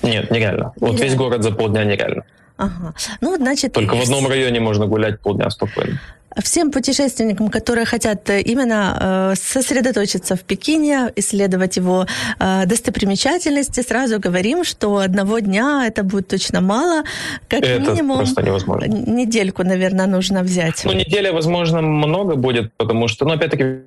Нет, 0.02 0.30
нереально. 0.30 0.72
Вот 0.80 1.00
весь 1.00 1.14
город 1.14 1.42
за 1.42 1.52
полдня 1.52 1.84
нереально. 1.84 2.24
Ага. 2.56 2.94
Ну, 3.20 3.36
значит... 3.36 3.72
Только 3.72 3.94
в 3.94 4.02
одном 4.02 4.26
районе 4.26 4.60
можно 4.60 4.86
гулять 4.86 5.20
полдня 5.20 5.50
спокойно. 5.50 5.98
Всем 6.42 6.70
путешественникам, 6.70 7.48
которые 7.48 7.84
хотят 7.84 8.30
э, 8.30 8.40
именно 8.40 9.32
э, 9.32 9.34
сосредоточиться 9.36 10.34
в 10.34 10.40
Пекине, 10.40 11.12
исследовать 11.16 11.76
его 11.76 12.06
э, 12.38 12.66
достопримечательности, 12.66 13.82
сразу 13.82 14.18
говорим, 14.18 14.64
что 14.64 14.96
одного 14.96 15.40
дня 15.40 15.84
это 15.86 16.02
будет 16.02 16.28
точно 16.28 16.60
мало. 16.60 17.04
Как 17.48 17.60
это 17.60 17.80
минимум 17.80 18.18
просто 18.18 18.42
невозможно. 18.42 18.86
недельку, 18.86 19.62
наверное, 19.62 20.06
нужно 20.06 20.42
взять. 20.42 20.82
Ну, 20.84 20.92
неделя, 20.92 21.32
возможно, 21.32 21.82
много 21.82 22.36
будет, 22.36 22.72
потому 22.78 23.08
что, 23.08 23.26
ну, 23.26 23.34
опять-таки, 23.34 23.82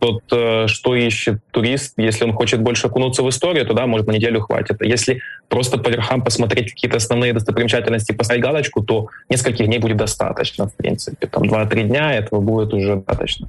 вот 0.00 0.22
э, 0.32 0.66
что 0.66 0.94
ищет 0.94 1.38
турист. 1.50 1.94
Если 1.96 2.24
он 2.24 2.32
хочет 2.32 2.60
больше 2.60 2.86
окунуться 2.86 3.22
в 3.22 3.28
историю, 3.28 3.66
то 3.66 3.74
да, 3.74 3.86
может 3.86 4.06
на 4.06 4.12
неделю 4.12 4.40
хватит. 4.40 4.80
А 4.80 4.84
если 4.84 5.20
просто 5.48 5.78
по 5.78 5.88
верхам 5.88 6.22
посмотреть 6.22 6.70
какие-то 6.70 6.96
основные 6.96 7.32
достопримечательности, 7.32 8.12
поставить 8.12 8.42
галочку, 8.42 8.82
то 8.82 9.08
нескольких 9.28 9.66
дней 9.66 9.78
будет 9.78 9.96
достаточно, 9.96 10.68
в 10.68 10.74
принципе. 10.74 11.26
Там 11.26 11.44
2-3 11.44 11.84
дня 11.84 12.12
этого 12.12 12.40
будет 12.40 12.72
уже 12.72 12.96
достаточно. 12.96 13.48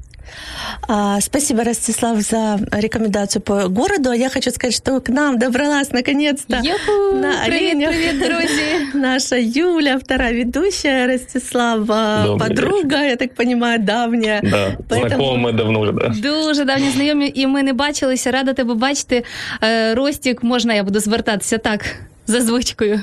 А, 0.87 1.19
спасибо, 1.21 1.63
Ростислав, 1.63 2.19
за 2.21 2.59
рекомендацию 2.71 3.41
по 3.41 3.67
городу. 3.67 4.09
А 4.11 4.15
я 4.15 4.29
хочу 4.29 4.51
сказать, 4.51 4.75
что 4.75 4.99
к 5.01 5.09
нам 5.09 5.39
добралась 5.39 5.91
наконец-то 5.91 6.57
на 6.57 7.45
привет, 7.45 7.89
привет, 7.89 8.19
друзья. 8.19 8.71
наша 8.93 9.37
Юля, 9.37 9.99
вторая 9.99 10.33
ведущая, 10.33 11.05
Ростислава, 11.07 12.23
Добрый 12.25 12.49
подруга, 12.49 12.97
вечер. 12.97 13.09
я 13.09 13.15
так 13.17 13.35
понимаю, 13.35 13.79
давняя. 13.81 14.41
Да, 14.41 14.77
Поэтому... 14.89 15.09
знакомы 15.09 15.53
давно 15.53 15.79
уже, 15.81 15.93
да. 15.93 16.09
Дуже 16.22 16.64
давні 16.64 16.90
знайомі, 16.90 17.32
і 17.34 17.46
ми 17.46 17.62
не 17.62 17.72
бачилися. 17.72 18.30
Рада 18.30 18.52
тебе 18.52 18.74
бачити. 18.74 19.24
Е, 19.62 19.94
Ростік, 19.94 20.42
можна 20.42 20.74
я 20.74 20.82
буду 20.82 21.00
звертатися 21.00 21.58
так, 21.58 21.96
за 22.26 22.40
звичкою. 22.40 23.00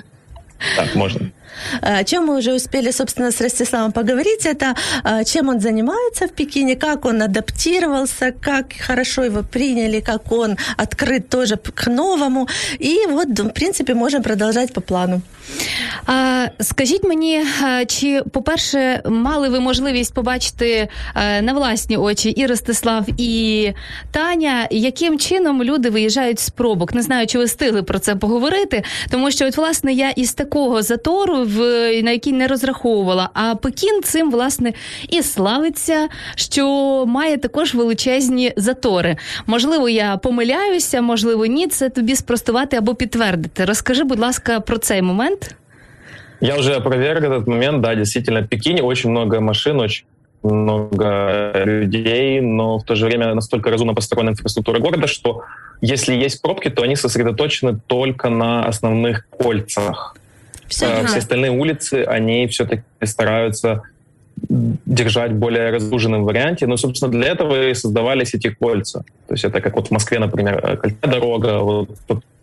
Так, 0.76 0.96
можно. 0.96 1.22
О 1.82 2.04
чем 2.04 2.26
мы 2.26 2.38
уже 2.38 2.54
успели, 2.54 2.92
собственно, 2.92 3.32
с 3.32 3.42
Ростиславом 3.42 3.92
поговорить, 3.92 4.46
это 4.46 4.76
чем 5.26 5.50
он 5.50 5.60
занимается 5.60 6.26
в 6.28 6.32
Пекине, 6.32 6.76
как 6.76 7.06
он 7.06 7.22
адаптировался, 7.22 8.34
как 8.42 8.66
хорошо 8.88 9.24
его 9.24 9.44
приняли, 9.44 10.00
как 10.02 10.32
он 10.32 10.58
открыт 10.78 11.30
тоже 11.30 11.58
к 11.58 11.88
новому. 11.88 12.48
И 12.80 13.08
вот, 13.10 13.40
в 13.40 13.50
принципе, 13.50 13.94
можем 13.94 14.24
продолжать 14.24 14.74
по 14.74 14.82
плану. 14.82 15.22
А, 16.06 16.48
Скажіть 16.60 17.04
мені, 17.04 17.46
чи, 17.88 18.22
по-перше, 18.32 19.02
мали 19.06 19.50
ви 19.50 19.60
можливість 19.60 20.14
побачити 20.14 20.88
на 21.42 21.54
власні 21.54 21.98
очі 21.98 22.30
і 22.30 22.46
Ростислав, 22.46 23.06
і 23.18 23.72
Таня, 24.12 24.68
яким 24.72 25.20
чином 25.20 25.64
люди 25.64 25.90
виїжджають 25.90 26.40
з 26.40 26.50
пробок? 26.50 26.94
Не 26.94 27.02
знаю, 27.02 27.28
чи 27.28 27.38
ви 27.38 27.46
встигли 27.46 27.84
про 27.84 28.00
це 28.00 28.16
поговорити, 28.16 28.84
тому 29.12 29.32
що, 29.32 29.48
от, 29.48 29.58
власне, 29.58 29.94
я 29.94 30.10
із 30.10 30.34
такого 30.34 30.82
затору, 30.82 31.44
в 31.48 31.60
на 32.02 32.12
який 32.12 32.34
не 32.34 32.48
розраховувала. 32.48 33.30
А 33.34 33.56
Пекін 33.56 34.02
цим, 34.04 34.32
власне, 34.32 34.74
і 35.10 35.22
славиться, 35.22 36.08
що 36.36 36.66
має 37.08 37.38
також 37.38 37.76
величезні 37.76 38.54
затори. 38.58 39.18
Можливо, 39.48 39.90
я 39.90 40.18
помиляюся, 40.18 41.02
можливо, 41.02 41.46
ні. 41.46 41.68
Це 41.68 41.90
тобі 41.90 42.16
спростувати 42.16 42.78
або 42.78 42.96
підтвердити. 42.96 43.66
Розкажи, 43.66 44.04
будь 44.04 44.20
ласка, 44.20 44.60
про 44.60 44.78
цей 44.78 45.02
момент. 45.02 45.56
Я 46.42 46.58
уже 46.58 46.76
опроверг 46.76 47.24
этот 47.24 47.48
момент, 47.48 47.82
да, 47.82 47.96
действительно, 47.96 48.42
в 48.42 48.48
Пекине 48.48 48.82
очень 48.82 49.12
много 49.12 49.40
машин, 49.40 49.80
очень 49.80 50.06
много 50.44 51.52
людей, 51.66 52.42
но 52.42 52.78
в 52.78 52.84
то 52.84 52.96
же 52.96 53.06
время 53.06 53.34
настолько 53.34 53.70
разумно 53.70 53.94
построена 53.94 54.32
инфраструктура 54.32 54.80
города, 54.80 55.08
что 55.08 55.44
если 55.82 56.16
есть 56.16 56.42
пробки, 56.42 56.70
то 56.70 56.84
они 56.84 56.96
сосредоточены 56.96 57.80
только 57.88 58.30
на 58.30 58.66
основных 58.66 59.26
кольцах. 59.30 60.16
Все, 60.69 60.87
а, 60.87 61.07
все 61.07 61.19
остальные 61.19 61.51
улицы, 61.51 62.05
они 62.05 62.47
все-таки 62.47 62.83
стараются 63.05 63.83
держать 64.49 65.33
более 65.33 65.71
разгруженном 65.71 66.25
варианте. 66.25 66.67
Но, 66.67 66.77
собственно, 66.77 67.11
для 67.11 67.29
этого 67.29 67.69
и 67.71 67.75
создавались 67.75 68.35
эти 68.35 68.51
кольца. 68.51 69.05
То 69.27 69.35
есть 69.35 69.45
это 69.45 69.61
как 69.61 69.77
вот 69.77 69.89
в 69.89 69.91
Москве, 69.91 70.19
например, 70.19 70.61
э, 70.63 70.77
кольцевая 70.77 71.13
дорога, 71.13 71.59
вот 71.59 71.91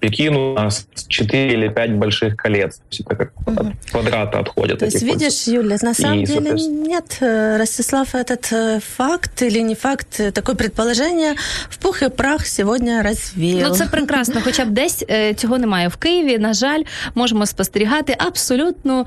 Пекину 0.00 0.52
у 0.52 0.54
нас 0.54 0.86
4 1.08 1.52
или 1.52 1.68
5 1.68 1.90
больших 1.92 2.36
колец. 2.36 2.76
То 2.76 2.82
есть 2.90 3.00
это 3.02 3.16
как 3.16 3.32
угу. 3.46 3.60
от 3.60 3.90
квадрата 3.90 4.38
отходят. 4.38 4.78
То 4.78 4.86
есть, 4.86 5.02
видишь, 5.02 5.44
кольца. 5.44 5.50
Юля, 5.50 5.76
на 5.82 5.94
самом 5.94 6.20
и, 6.20 6.26
деле 6.26 6.52
нет, 6.52 7.18
э, 7.20 7.58
Ростислав, 7.58 8.14
этот 8.14 8.50
э, 8.50 8.80
факт 8.80 9.42
или 9.42 9.58
не 9.60 9.74
факт, 9.74 10.20
такое 10.32 10.54
предположение 10.54 11.34
в 11.68 11.76
пух 11.76 12.02
і 12.02 12.08
прах 12.08 12.46
сьогодні 12.46 13.02
розвіяв. 13.02 13.68
Ну, 13.68 13.74
це 13.74 13.86
прекрасно, 13.86 14.40
хоча 14.44 14.64
б 14.64 14.70
десь 14.70 15.04
цього 15.36 15.58
немає. 15.58 15.88
В 15.88 15.96
Києві, 15.96 16.38
на 16.38 16.52
жаль, 16.52 16.82
можемо 17.14 17.46
спостерігати 17.46 18.16
абсолютну 18.18 19.06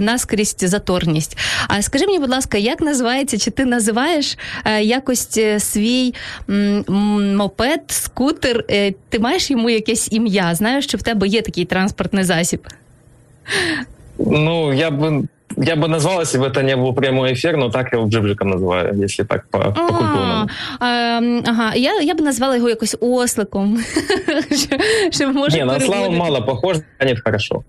наскрізь 0.00 0.56
заторність. 0.58 1.38
А 1.68 1.82
скажи 1.82 2.06
мені, 2.06 2.18
будь 2.18 2.30
ласка, 2.30 2.58
як 2.58 2.80
називається, 2.80 3.38
чи 3.38 3.50
ти 3.50 3.64
називаєш 3.64 4.38
якось 4.80 5.38
свій 5.58 6.14
мопед, 7.36 7.80
скутер? 7.88 8.64
Ти 9.08 9.18
маєш 9.18 9.50
йому 9.50 9.70
якесь 9.70 10.08
ім'я? 10.12 10.25
Знаю, 10.55 10.81
що 10.81 10.97
в 10.97 11.01
тебе 11.01 11.27
є 11.27 11.41
такий 11.41 11.65
транспортний 11.65 12.23
засіб. 12.23 12.67
Ну, 14.17 14.73
я 14.73 14.89
бы 14.89 15.27
я 15.57 15.75
бы 15.75 15.87
назвал, 15.87 16.19
если 16.21 16.37
бы 16.37 16.45
это 16.45 16.63
не 16.63 16.75
был 16.75 16.93
прямой 16.93 17.33
эфир, 17.33 17.57
но 17.57 17.69
так 17.69 17.91
я 17.91 17.97
его 17.99 18.07
джибликом 18.07 18.49
называю, 18.49 19.01
если 19.01 19.23
так 19.23 19.47
по, 19.49 19.59
по 19.59 19.87
культурному. 19.87 20.49
Ага, 20.79 21.73
я, 21.75 21.99
я 22.01 22.13
бы 22.13 22.23
назвала 22.23 22.55
его 22.55 22.69
якось 22.69 22.95
осликом. 22.99 23.79
Щоб, 25.11 25.33
може, 25.33 25.57
не, 25.57 25.65
на 25.65 25.79
славу 25.79 26.11
мало 26.11 26.41
похож, 26.41 26.77
станет 26.95 27.23
хорошо. 27.23 27.63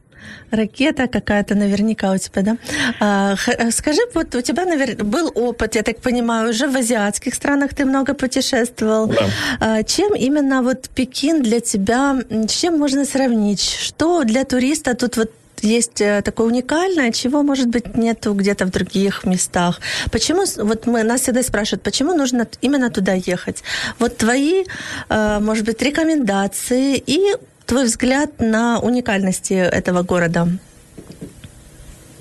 Ракета 0.50 1.09
какая-то 1.09 1.54
наверняка 1.54 2.12
у 2.12 2.18
тебя, 2.18 2.42
да? 2.42 2.57
А, 3.00 3.37
скажи, 3.71 4.00
вот 4.14 4.35
у 4.35 4.40
тебя 4.40 4.64
навер... 4.64 5.04
был 5.04 5.30
опыт, 5.35 5.76
я 5.76 5.83
так 5.83 6.00
понимаю, 6.00 6.50
уже 6.50 6.66
в 6.66 6.76
азиатских 6.76 7.35
странах 7.35 7.75
ты 7.75 7.85
много 7.85 8.14
путешествовал. 8.14 9.07
Да. 9.07 9.26
А, 9.61 9.83
чем 9.83 10.14
именно 10.14 10.62
вот 10.62 10.88
Пекин 10.95 11.42
для 11.42 11.61
тебя, 11.61 12.16
с 12.30 12.61
чем 12.61 12.78
можно 12.78 13.04
сравнить? 13.04 13.61
Что 13.61 14.25
для 14.25 14.45
туриста 14.45 14.95
тут 14.95 15.16
вот 15.16 15.30
есть 15.62 16.00
э, 16.00 16.23
такое 16.23 16.47
уникальное, 16.47 17.12
чего, 17.12 17.43
может 17.43 17.69
быть, 17.69 17.97
нету 17.97 18.35
где-то 18.35 18.67
в 18.67 18.71
других 18.71 19.25
местах. 19.25 19.81
Почему, 20.11 20.45
вот 20.65 20.87
мы, 20.87 21.03
нас 21.03 21.23
всегда 21.23 21.43
спрашивают, 21.43 21.83
почему 21.83 22.15
нужно 22.15 22.47
именно 22.61 22.91
туда 22.91 23.12
ехать? 23.15 23.62
Вот 23.99 24.17
твои, 24.17 24.65
э, 25.09 25.38
может 25.41 25.65
быть, 25.65 25.83
рекомендации 25.83 27.03
и 27.07 27.37
твой 27.67 27.85
взгляд 27.85 28.31
на 28.38 28.81
уникальности 28.81 29.55
этого 29.55 30.03
города? 30.03 30.49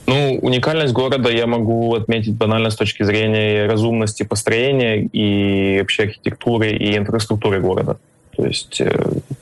Ну, 0.07 0.39
уникальность 0.41 0.93
города 0.93 1.29
я 1.29 1.47
могу 1.47 1.93
отметить 1.95 2.33
банально 2.33 2.69
с 2.69 2.75
точки 2.75 3.03
зрения 3.03 3.65
разумности 3.65 4.23
построения 4.23 5.03
и 5.03 5.79
вообще 5.79 6.03
архитектуры 6.03 6.71
и 6.71 6.95
инфраструктуры 6.95 7.59
города. 7.59 7.97
То 8.37 8.45
есть, 8.45 8.79
э, 8.79 8.89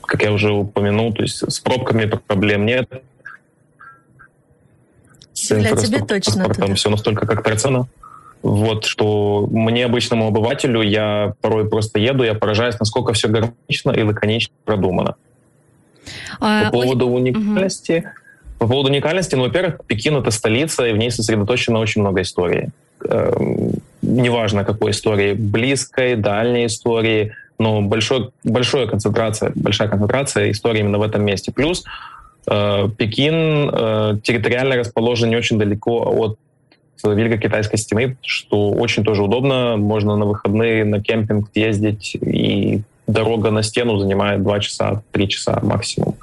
как 0.02 0.22
я 0.22 0.32
уже 0.32 0.52
упомянул, 0.52 1.12
то 1.12 1.22
есть 1.22 1.42
с 1.48 1.60
пробками 1.60 2.10
проблем 2.26 2.66
нет. 2.66 2.88
Для 5.54 5.76
тебе 5.76 6.00
точно 6.00 6.44
туда. 6.44 6.74
все 6.74 6.90
настолько 6.90 7.26
как 7.26 7.58
цена. 7.58 7.86
Вот, 8.42 8.84
что 8.84 9.48
мне, 9.50 9.86
обычному 9.86 10.28
обывателю, 10.28 10.82
я 10.82 11.34
порой 11.40 11.68
просто 11.68 11.98
еду, 11.98 12.22
я 12.22 12.34
поражаюсь, 12.34 12.78
насколько 12.78 13.12
все 13.12 13.28
гармонично 13.28 13.90
и 13.90 14.02
лаконично 14.02 14.54
продумано. 14.64 15.16
А, 16.38 16.66
по 16.66 16.72
поводу 16.72 17.08
уникальности, 17.08 18.04
угу. 18.04 18.58
по 18.58 18.66
поводу 18.68 18.90
уникальности, 18.90 19.34
ну, 19.34 19.44
во-первых, 19.44 19.80
Пекин 19.86 20.16
это 20.16 20.30
столица, 20.30 20.86
и 20.86 20.92
в 20.92 20.96
ней 20.96 21.10
сосредоточено 21.10 21.80
очень 21.80 22.02
много 22.02 22.22
истории. 22.22 22.70
Эм, 23.08 23.72
неважно 24.02 24.64
какой 24.64 24.92
истории, 24.92 25.32
близкой, 25.32 26.16
дальней 26.16 26.66
истории, 26.66 27.32
но 27.58 27.80
большой, 27.80 28.30
большая 28.44 28.86
концентрация, 28.86 29.52
большая 29.54 29.88
концентрация 29.88 30.50
истории 30.50 30.80
именно 30.80 30.98
в 30.98 31.02
этом 31.02 31.24
месте. 31.24 31.52
Плюс 31.52 31.84
Пекин 32.46 33.70
э, 33.72 34.18
территориально 34.22 34.76
расположен 34.76 35.30
не 35.30 35.36
очень 35.36 35.58
далеко 35.58 36.02
от 36.16 36.38
Великой 37.04 37.38
Китайской 37.38 37.76
стены, 37.76 38.16
что 38.22 38.70
очень 38.70 39.04
тоже 39.04 39.22
удобно. 39.22 39.76
Можно 39.76 40.16
на 40.16 40.26
выходные 40.26 40.84
на 40.84 41.00
кемпинг 41.00 41.50
ездить 41.54 42.16
и 42.16 42.82
дорога 43.06 43.50
на 43.50 43.62
стену 43.62 43.98
занимает 43.98 44.42
2 44.42 44.60
часа, 44.60 45.02
3 45.12 45.28
часа 45.28 45.60
максимум. 45.62 46.16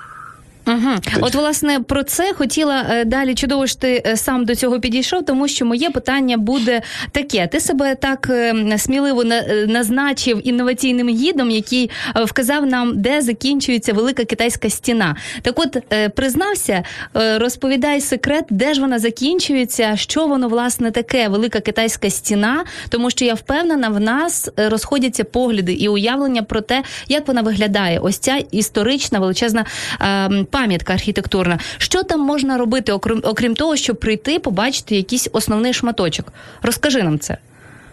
Угу. 0.67 1.21
От, 1.21 1.35
власне, 1.35 1.79
про 1.79 2.03
це 2.03 2.33
хотіла 2.33 2.85
е, 2.89 3.05
далі. 3.05 3.35
Чудово 3.35 3.67
що 3.67 3.79
ти 3.79 4.03
е, 4.05 4.17
сам 4.17 4.45
до 4.45 4.55
цього 4.55 4.79
підійшов, 4.79 5.25
тому 5.25 5.47
що 5.47 5.65
моє 5.65 5.89
питання 5.89 6.37
буде 6.37 6.81
таке: 7.11 7.47
ти 7.47 7.59
себе 7.59 7.95
так 7.95 8.27
е, 8.29 8.77
сміливо 8.77 9.23
назначив 9.67 10.47
інноваційним 10.47 11.09
гідом, 11.09 11.51
який 11.51 11.89
вказав 12.25 12.65
нам, 12.65 13.01
де 13.01 13.21
закінчується 13.21 13.93
велика 13.93 14.25
китайська 14.25 14.69
стіна. 14.69 15.15
Так, 15.41 15.59
от 15.59 15.77
признався, 16.15 16.83
розповідай 17.13 18.01
секрет, 18.01 18.45
де 18.49 18.73
ж 18.73 18.81
вона 18.81 18.99
закінчується, 18.99 19.95
що 19.95 20.27
воно 20.27 20.47
власне 20.47 20.91
таке, 20.91 21.27
велика 21.27 21.59
китайська 21.59 22.09
стіна, 22.09 22.63
тому 22.89 23.09
що 23.09 23.25
я 23.25 23.33
впевнена, 23.33 23.89
в 23.89 23.99
нас 23.99 24.49
розходяться 24.57 25.23
погляди 25.23 25.73
і 25.73 25.87
уявлення 25.87 26.43
про 26.43 26.61
те, 26.61 26.83
як 27.07 27.27
вона 27.27 27.41
виглядає. 27.41 27.99
Ось 27.99 28.17
ця 28.17 28.43
історична 28.51 29.19
величезна 29.19 29.65
ем, 29.99 30.47
пам'ятка 30.52 30.92
архітектурна. 30.92 31.58
Що 31.78 32.02
там 32.02 32.20
можна 32.20 32.58
робити, 32.58 32.92
окрім 32.92 33.20
окрім 33.24 33.54
того, 33.54 33.76
щоб 33.76 34.00
прийти, 34.00 34.38
побачити 34.38 34.96
якийсь 34.96 35.28
основний 35.32 35.72
шматочок? 35.72 36.32
Розкажи 36.62 37.02
нам 37.02 37.18
це. 37.18 37.38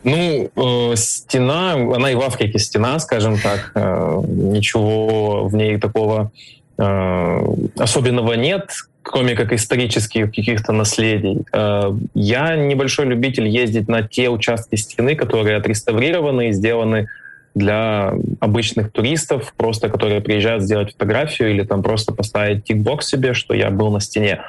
Ну, 0.04 0.52
э, 0.56 0.96
стена, 0.96 1.74
она 1.74 2.12
и 2.12 2.16
в 2.16 2.22
Африке 2.22 2.60
стена, 2.60 3.00
скажем 3.00 3.40
так. 3.40 3.72
Э, 3.76 4.24
ничего 4.28 5.48
в 5.48 5.56
ней 5.56 5.80
такого 5.80 6.32
э, 6.78 7.56
особенного 7.76 8.34
нет, 8.34 8.70
кроме 9.02 9.36
как 9.36 9.52
исторических 9.52 10.26
каких-то 10.26 10.74
наследий. 10.74 11.40
Э, 11.52 11.92
я 12.14 12.56
небольшой 12.56 13.06
любитель 13.06 13.48
ездить 13.48 13.88
на 13.88 14.04
те 14.04 14.30
участки 14.30 14.76
стены, 14.76 15.16
которые 15.16 15.58
отреставрированы 15.58 16.50
и 16.50 16.54
сделаны 16.54 17.08
для 17.55 18.13
обычных 18.39 18.93
туристов, 18.93 19.53
просто 19.57 19.89
которые 19.89 20.21
приезжают 20.21 20.63
сделать 20.63 20.93
фотографию 20.93 21.51
или 21.51 21.65
там 21.65 21.83
просто 21.83 22.13
поставить 22.13 22.65
тикбокс 22.65 23.09
себе, 23.09 23.35
что 23.35 23.55
я 23.55 23.71
был 23.71 23.91
на 23.91 24.01
стене. 24.01 24.41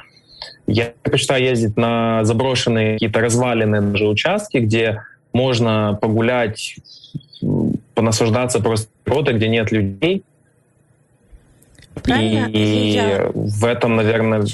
Я 0.66 0.92
предпочитаю 1.02 1.42
ездить 1.42 1.76
на 1.76 2.24
заброшенные 2.24 2.94
какие-то 2.94 3.20
разваленные 3.20 3.80
даже 3.80 4.06
участки, 4.06 4.58
где 4.58 5.02
можно 5.32 5.98
погулять, 6.00 6.76
понаслаждаться 7.94 8.60
просто 8.60 8.88
природой, 9.04 9.34
где 9.34 9.48
нет 9.48 9.72
людей. 9.72 10.22
Правильно? 12.02 12.46
И 12.48 12.92
я... 12.92 13.30
в 13.34 13.64
этом, 13.64 13.96
наверное, 13.96 14.44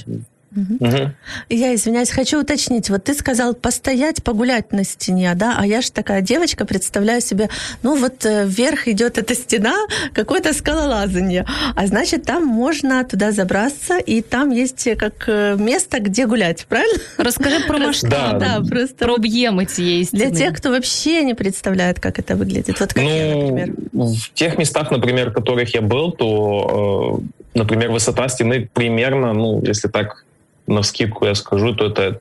Угу. 0.80 1.10
Я 1.48 1.74
извиняюсь, 1.74 2.10
хочу 2.10 2.40
уточнить. 2.40 2.90
Вот 2.90 3.04
ты 3.04 3.14
сказал 3.14 3.54
постоять, 3.54 4.22
погулять 4.22 4.72
на 4.72 4.84
стене, 4.84 5.32
да? 5.34 5.56
А 5.58 5.66
я 5.66 5.80
же 5.80 5.92
такая 5.92 6.20
девочка, 6.20 6.64
представляю 6.64 7.20
себе, 7.20 7.48
ну 7.82 7.96
вот 7.96 8.24
э, 8.24 8.46
вверх 8.46 8.88
идет 8.88 9.18
эта 9.18 9.34
стена, 9.34 9.74
какое-то 10.12 10.52
скалолазание. 10.52 11.46
А 11.74 11.86
значит, 11.86 12.24
там 12.24 12.44
можно 12.46 13.04
туда 13.04 13.32
забраться, 13.32 13.98
и 13.98 14.22
там 14.22 14.50
есть 14.50 14.88
как 14.98 15.24
э, 15.28 15.56
место, 15.58 16.00
где 16.00 16.26
гулять, 16.26 16.66
правильно? 16.66 16.98
Расскажи 17.16 17.60
про 17.66 17.78
масштаб. 17.78 18.10
Да, 18.10 18.38
да 18.38 18.60
просто 18.66 19.04
про 19.04 19.14
объемы 19.14 19.66
есть. 19.76 20.12
Для 20.12 20.30
тех, 20.30 20.56
кто 20.56 20.70
вообще 20.70 21.22
не 21.22 21.34
представляет, 21.34 22.00
как 22.00 22.18
это 22.18 22.36
выглядит. 22.36 22.80
Вот 22.80 22.92
как 22.92 23.02
ну, 23.02 23.10
я, 23.10 23.36
например. 23.36 23.74
В 23.92 24.34
тех 24.34 24.58
местах, 24.58 24.90
например, 24.90 25.30
в 25.30 25.32
которых 25.32 25.74
я 25.74 25.82
был, 25.82 26.12
то, 26.12 27.20
э, 27.54 27.58
например, 27.58 27.90
высота 27.90 28.28
стены 28.28 28.68
примерно, 28.72 29.32
ну, 29.32 29.62
если 29.64 29.88
так 29.88 30.24
на 30.68 30.82
скидку 30.82 31.26
я 31.26 31.34
скажу, 31.34 31.74
то 31.74 31.86
это 31.86 32.20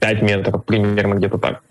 5 0.00 0.22
метров, 0.22 0.64
примерно 0.64 1.14
где-то 1.14 1.38
так. 1.38 1.62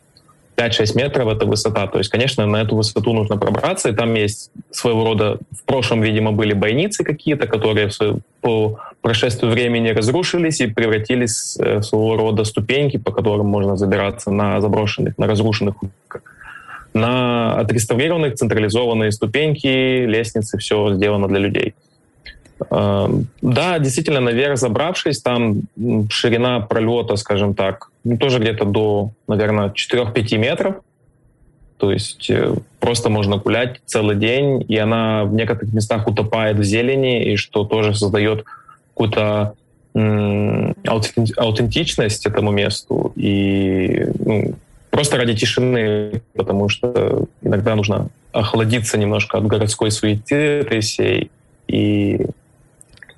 5-6 0.58 0.96
метров— 0.96 1.28
это 1.34 1.46
высота. 1.46 1.88
То 1.88 1.98
есть, 1.98 2.10
конечно, 2.10 2.46
на 2.46 2.62
эту 2.62 2.76
высоту 2.76 3.14
нужно 3.14 3.38
пробраться, 3.38 3.90
и 3.90 3.94
там 3.94 4.14
есть 4.14 4.52
своего 4.70 5.04
рода... 5.04 5.40
В 5.52 5.64
прошлом, 5.66 6.02
видимо, 6.02 6.32
были 6.32 6.54
бойницы 6.54 7.04
какие-то, 7.04 7.48
которые 7.48 7.90
по 8.42 8.80
прошествию 9.02 9.52
времени 9.52 9.90
разрушились 9.90 10.62
и 10.62 10.68
превратились 10.68 11.58
э, 11.60 11.78
в 11.78 11.84
своего 11.84 12.18
рода 12.18 12.44
ступеньки, 12.44 12.98
по 12.98 13.12
которым 13.12 13.48
можно 13.48 13.76
забираться 13.76 14.30
на 14.32 14.62
заброшенных, 14.62 15.18
на 15.18 15.28
разрушенных 15.28 15.76
на 16.94 17.56
отреставрированных 17.56 18.36
централизованные 18.36 19.12
ступеньки, 19.12 20.06
лестницы, 20.06 20.58
все 20.58 20.94
сделано 20.94 21.28
для 21.28 21.40
людей. 21.40 21.74
Эм, 22.70 23.28
да, 23.42 23.80
действительно, 23.80 24.20
наверх 24.20 24.58
забравшись, 24.58 25.22
там 25.22 25.62
ширина 26.10 26.60
пролета, 26.60 27.16
скажем 27.16 27.56
так, 27.56 27.90
ну, 28.04 28.18
тоже 28.18 28.40
где-то 28.40 28.66
до, 28.66 29.12
наверное, 29.28 29.70
4-5 29.70 30.38
метров. 30.38 30.76
То 31.78 31.92
есть 31.92 32.30
э, 32.30 32.54
просто 32.80 33.10
можно 33.10 33.38
гулять 33.38 33.82
целый 33.86 34.16
день, 34.16 34.64
и 34.68 34.78
она 34.78 35.24
в 35.24 35.34
некоторых 35.34 35.74
местах 35.74 36.08
утопает 36.08 36.58
в 36.58 36.64
зелени, 36.64 37.32
и 37.32 37.38
что 37.38 37.64
тоже 37.64 37.96
создает 37.96 38.46
какую-то 38.90 39.56
аутентичность 39.94 42.26
этому 42.26 42.52
месту 42.52 43.12
и 43.18 44.06
ну, 44.20 44.54
просто 44.90 45.18
ради 45.18 45.36
тишины, 45.36 46.22
потому 46.34 46.70
что 46.70 47.26
иногда 47.42 47.76
нужно 47.76 48.08
охладиться 48.32 48.98
немножко 48.98 49.38
от 49.38 49.48
городской 49.48 49.92
суеты 49.92 50.36
этой 50.36 50.80
всей 50.80 51.30
и 51.68 52.26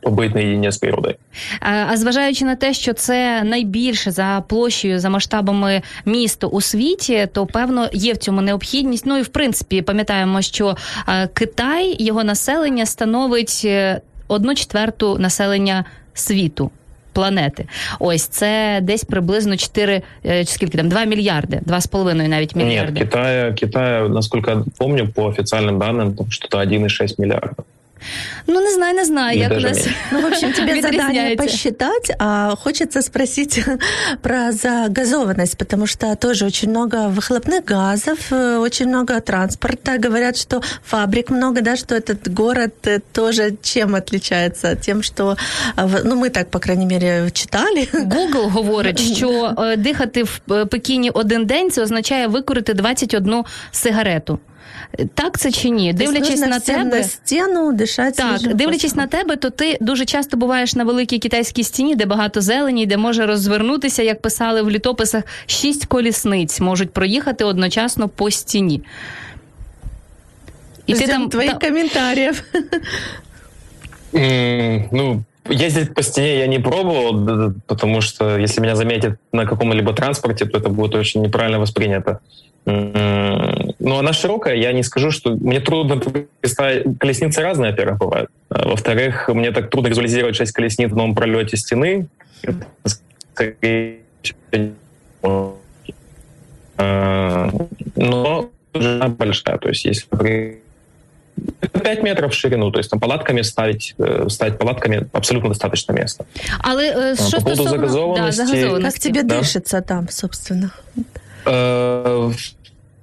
наєдині 0.05 0.71
з 0.71 0.77
природою. 0.77 1.15
А 1.59 1.97
зважаючи 1.97 2.45
на 2.45 2.55
те, 2.55 2.73
що 2.73 2.93
це 2.93 3.43
найбільше 3.43 4.11
за 4.11 4.43
площею, 4.47 4.99
за 4.99 5.09
масштабами 5.09 5.81
місто 6.05 6.47
у 6.47 6.61
світі, 6.61 7.27
то 7.33 7.45
певно 7.45 7.89
є 7.93 8.13
в 8.13 8.17
цьому 8.17 8.41
необхідність. 8.41 9.05
Ну 9.05 9.17
і 9.17 9.21
в 9.21 9.27
принципі 9.27 9.81
пам'ятаємо, 9.81 10.41
що 10.41 10.77
Китай 11.33 11.95
його 11.99 12.23
населення 12.23 12.85
становить 12.85 13.61
е, 13.65 14.01
одну 14.27 14.55
четверту 14.55 15.17
населення 15.17 15.85
світу. 16.13 16.71
Планети, 17.13 17.65
ось 17.99 18.23
це 18.23 18.79
десь 18.81 19.03
приблизно 19.03 19.57
4, 19.57 20.01
е, 20.25 20.45
скільки 20.45 20.77
там 20.77 20.89
2 20.89 21.03
мільярди, 21.05 21.61
2,5 21.65 22.27
навіть 22.27 22.55
мільярди. 22.55 22.99
Нет, 22.99 23.09
Китая, 23.09 23.53
Китая, 23.53 24.09
насколько 24.09 24.51
я 24.51 24.63
помню, 24.77 25.07
по 25.15 25.21
официальным 25.27 25.77
данным, 25.77 26.15
там 26.15 26.31
что-то 26.31 26.57
1,6 26.57 27.21
миллиарда. 27.21 27.63
Ну, 28.46 28.60
не 28.60 28.72
знаю, 28.74 28.94
не 28.96 29.04
знаю, 29.04 29.36
Не 29.36 29.42
як 29.42 29.50
у 29.50 29.54
даже 29.54 29.68
нас. 29.68 29.86
Ну, 30.12 30.20
в 30.20 30.24
общем, 30.26 30.52
тебе 30.52 30.80
задание 30.80 31.00
Відрізняється. 31.00 31.44
посчитать, 31.44 32.12
а 32.18 32.54
хочется 32.56 33.02
спросить 33.02 33.64
про 34.22 34.52
загазованность, 34.52 35.56
потому 35.58 35.86
что 35.86 36.14
тоже 36.14 36.46
очень 36.46 36.70
много 36.70 36.96
выхлопных 37.08 37.64
газов, 37.64 38.18
э, 38.32 38.58
очень 38.60 38.88
много 38.88 39.20
транспорта. 39.20 39.98
Говорят, 39.98 40.36
что 40.36 40.62
фабрик 40.86 41.30
много, 41.30 41.60
да, 41.60 41.76
что 41.76 41.94
этот 41.96 42.28
город 42.34 42.72
э, 42.86 43.00
тоже 43.12 43.52
чем 43.62 43.94
отличается? 43.94 44.76
Тем, 44.76 45.02
что, 45.02 45.36
э, 45.76 45.86
в- 45.86 46.04
ну, 46.04 46.14
мы 46.24 46.30
так, 46.30 46.50
по 46.50 46.58
крайней 46.60 46.86
мере, 46.86 47.30
читали. 47.32 47.88
Google 47.92 48.48
говорить, 48.50 49.00
що 49.16 49.54
е, 49.58 49.76
дихати 49.76 50.22
в 50.22 50.40
е, 50.50 50.64
Пекіні 50.66 51.10
один 51.10 51.46
день 51.46 51.70
це 51.70 51.82
означає 51.82 52.26
викурити 52.26 52.74
21 52.74 53.44
сигарету. 53.72 54.38
Так 55.13 55.37
це 55.39 55.51
чи 55.51 55.69
ні? 55.69 55.93
То 55.93 55.97
Дивлячись 55.97 56.39
на 56.39 56.59
тебе. 56.59 56.83
на 56.97 57.03
стену 57.03 57.71
дышать 57.73 58.15
Так, 58.15 58.53
дивлячись 58.55 58.95
на 58.95 59.07
тебе, 59.07 59.35
то 59.35 59.49
ти 59.49 59.77
дуже 59.81 60.05
часто 60.05 60.37
буваєш 60.37 60.75
на 60.75 60.83
великій 60.83 61.19
китайській 61.19 61.63
стіні, 61.63 61.95
де 61.95 62.05
багато 62.05 62.41
зелені, 62.41 62.85
де 62.85 62.97
може 62.97 63.25
розвернутися, 63.25 64.03
як 64.03 64.21
писали 64.21 64.61
в 64.61 64.69
літописах, 64.69 65.23
шість 65.45 65.85
колісниць 65.85 66.59
можуть 66.59 66.91
проїхати 66.93 67.43
одночасно 67.43 68.09
по 68.09 68.31
стіні. 68.31 68.81
І 70.85 70.95
Ждем 70.95 71.29
твоих 71.29 71.51
та- 71.53 71.67
комментариев. 71.67 72.43
М, 74.15 74.89
Ну, 74.91 75.23
ездить 75.49 75.93
по 75.93 76.01
стене 76.01 76.39
я 76.39 76.47
не 76.47 76.59
пробовал, 76.59 77.53
потому 77.67 78.01
что 78.01 78.37
если 78.37 78.61
меня 78.61 78.75
заметят 78.75 79.19
на 79.31 79.45
каком-либо 79.45 79.93
транспорте, 79.93 80.45
то 80.45 80.57
это 80.57 80.69
будет 80.69 80.95
очень 80.95 81.21
неправильно 81.21 81.59
воспринято. 81.59 82.19
Ну, 82.65 83.97
она 83.97 84.13
широкая, 84.13 84.55
я 84.55 84.71
не 84.71 84.83
скажу, 84.83 85.11
что... 85.11 85.31
Мне 85.31 85.59
трудно 85.59 86.01
представить... 86.39 86.97
Колесницы 86.97 87.41
разные, 87.41 87.71
во-первых, 87.71 87.99
бывают. 87.99 88.29
А 88.49 88.69
Во-вторых, 88.69 89.27
мне 89.27 89.51
так 89.51 89.69
трудно 89.69 89.89
визуализировать 89.89 90.37
шесть 90.37 90.53
колесниц 90.53 90.89
в 90.89 90.95
новом 90.95 91.13
пролете 91.13 91.57
стены. 91.57 92.07
А, 96.77 97.49
Но 97.95 98.49
она 98.73 99.07
большая, 99.07 99.57
то 99.57 99.69
есть 99.69 99.85
если 99.85 100.62
5 101.83 102.03
метров 102.03 102.31
в 102.31 102.33
ширину, 102.33 102.71
то 102.71 102.79
есть 102.79 102.89
там 102.89 102.99
палатками 102.99 103.43
ставить, 103.43 103.95
э, 103.99 104.29
ставить 104.29 104.57
палатками 104.57 105.05
абсолютно 105.13 105.49
достаточно 105.49 105.95
места. 105.95 106.23
Але 106.59 106.83
е, 106.85 107.15
що 107.15 107.37
по 107.37 107.43
поводу 107.43 107.63
стосовно 107.77 108.15
да, 108.15 108.31
загазованості- 108.31 108.83
Как 108.83 109.13
тебе 109.13 109.23
Да. 109.23 109.35
дышится 109.39 109.81
там, 109.81 110.09
собственно? 110.09 110.69
Э, 111.45 112.33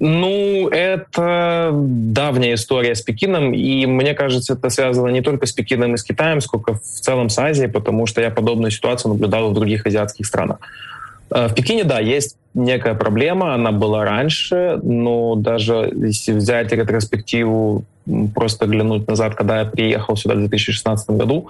Ну, 0.02 0.68
это 0.70 1.70
давняя 2.12 2.54
история 2.54 2.94
с 2.94 3.02
Пекином, 3.02 3.52
и 3.52 3.86
мне 3.86 4.14
кажется, 4.14 4.54
это 4.54 4.70
связано 4.70 5.08
не 5.12 5.20
только 5.20 5.46
с 5.46 5.52
Пекином 5.52 5.92
и 5.94 5.96
с 5.96 6.02
Китаем, 6.02 6.40
сколько 6.40 6.72
в 6.72 7.00
целом 7.00 7.28
с 7.28 7.38
Азией, 7.38 7.68
потому 7.68 8.06
что 8.06 8.20
я 8.22 8.30
подобную 8.30 8.70
ситуацию 8.70 9.12
наблюдал 9.12 9.50
в 9.50 9.54
других 9.54 9.86
азиатских 9.86 10.26
странах. 10.26 10.56
Э, 11.30 11.48
В 11.48 11.54
Пекине, 11.54 11.84
да, 11.84 12.00
есть 12.00 12.36
некая 12.54 12.94
проблема, 12.94 13.54
она 13.54 13.72
была 13.72 14.04
раньше, 14.04 14.80
но 14.82 15.34
даже 15.34 15.92
если 16.08 16.32
взять 16.32 16.72
ретроспективу, 16.72 17.82
просто 18.34 18.66
глянуть 18.66 19.08
назад, 19.08 19.34
когда 19.34 19.60
я 19.60 19.64
приехал 19.64 20.16
сюда 20.16 20.34
в 20.34 20.38
2016 20.38 21.10
году, 21.10 21.48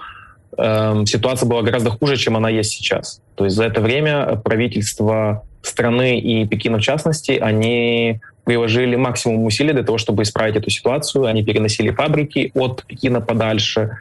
эм, 0.57 1.05
ситуация 1.05 1.47
была 1.47 1.61
гораздо 1.61 1.91
хуже, 1.91 2.17
чем 2.17 2.37
она 2.37 2.49
есть 2.49 2.71
сейчас. 2.71 3.21
То 3.35 3.45
есть 3.45 3.55
за 3.55 3.65
это 3.65 3.81
время 3.81 4.35
правительство 4.43 5.43
страны 5.61 6.19
и 6.19 6.45
Пекина 6.45 6.77
в 6.77 6.81
частности, 6.81 7.31
они 7.31 8.19
приложили 8.43 8.95
максимум 8.95 9.45
усилий 9.45 9.73
для 9.73 9.83
того, 9.83 9.97
чтобы 9.97 10.23
исправить 10.23 10.55
эту 10.55 10.69
ситуацию. 10.69 11.25
Они 11.25 11.43
переносили 11.43 11.91
фабрики 11.91 12.51
от 12.55 12.83
Пекина 12.85 13.21
подальше. 13.21 13.97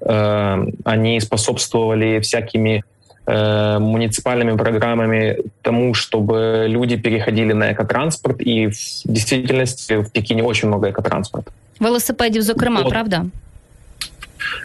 Э, 0.00 0.64
Они 0.84 1.20
способствовали 1.20 2.20
всякими 2.20 2.84
э, 3.26 3.78
муниципальными 3.78 4.56
программами 4.56 5.36
тому, 5.62 5.94
чтобы 5.94 6.66
люди 6.68 6.96
переходили 6.96 7.52
на 7.52 7.72
экотранспорт. 7.72 8.40
И 8.40 8.68
в 8.68 8.76
действительности 9.04 10.02
в 10.02 10.10
Пекине 10.10 10.42
очень 10.42 10.68
много 10.68 10.90
экотранспорта. 10.90 11.52
Велосипедів, 11.82 12.42
зокрема, 12.42 12.80
От. 12.80 12.88
правда? 12.90 13.24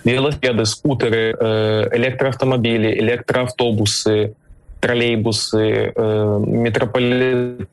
велосипеды, 0.06 0.66
скутеры, 0.66 1.36
э, 1.40 1.90
электроавтомобили, 1.98 3.00
электроавтобусы, 3.00 4.34
троллейбусы, 4.80 5.92
э, 5.96 6.40
метрополитен. 6.48 7.68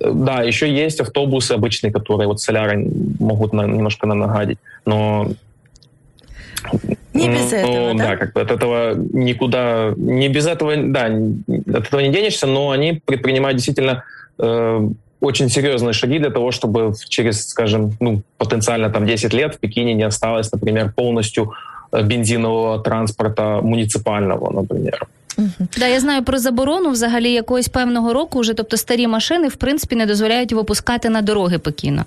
Да, 0.00 0.42
еще 0.42 0.66
есть 0.84 1.00
автобусы 1.00 1.52
обычные, 1.52 1.92
которые 1.92 2.26
вот 2.26 2.40
соляры 2.40 2.86
могут 3.20 3.52
на- 3.52 3.66
немножко 3.66 4.06
нам 4.06 4.18
нагадить, 4.18 4.58
но 4.86 5.28
Не 7.12 7.28
без 7.28 7.52
ну, 7.52 7.58
этого, 7.58 7.94
да? 7.98 8.04
да, 8.04 8.16
как 8.16 8.32
бы 8.32 8.40
от 8.40 8.50
этого 8.50 8.94
никуда, 9.12 9.92
не 9.96 10.28
без 10.28 10.46
этого, 10.46 10.76
да, 10.76 11.06
от 11.78 11.86
этого 11.86 12.00
не 12.00 12.08
денешься, 12.12 12.46
но 12.46 12.70
они 12.70 13.00
предпринимают 13.04 13.56
действительно 13.56 14.04
э, 14.38 14.88
очень 15.23 15.49
серьезные 15.49 15.93
шаги 15.93 16.19
для 16.19 16.29
того, 16.29 16.51
чтобы 16.51 16.89
в- 16.91 17.09
через, 17.09 17.47
скажем, 17.49 17.91
ну, 17.99 18.21
потенциально 18.37 18.89
там 18.89 19.05
10 19.05 19.33
лет 19.33 19.55
в 19.55 19.57
Пекине 19.59 19.93
не 19.93 20.03
осталось, 20.07 20.53
например, 20.53 20.93
полностью 20.95 21.51
э, 21.91 22.03
бензинового 22.03 22.79
транспорта 22.79 23.61
муниципального, 23.61 24.51
например. 24.61 25.07
Да, 25.77 25.87
я 25.87 25.99
знаю 25.99 26.23
про 26.23 26.37
заборону 26.37 26.89
взагалі 26.91 27.31
якогось 27.31 27.67
певного 27.67 28.13
року, 28.13 28.39
вже 28.39 28.53
тобто 28.53 28.77
старі 28.77 29.07
машини 29.07 29.47
в 29.47 29.55
принципі 29.55 29.95
не 29.95 30.05
дозволяють 30.05 30.53
випускати 30.53 31.09
на 31.09 31.21
дороги 31.21 31.57
Пекіна. 31.59 32.05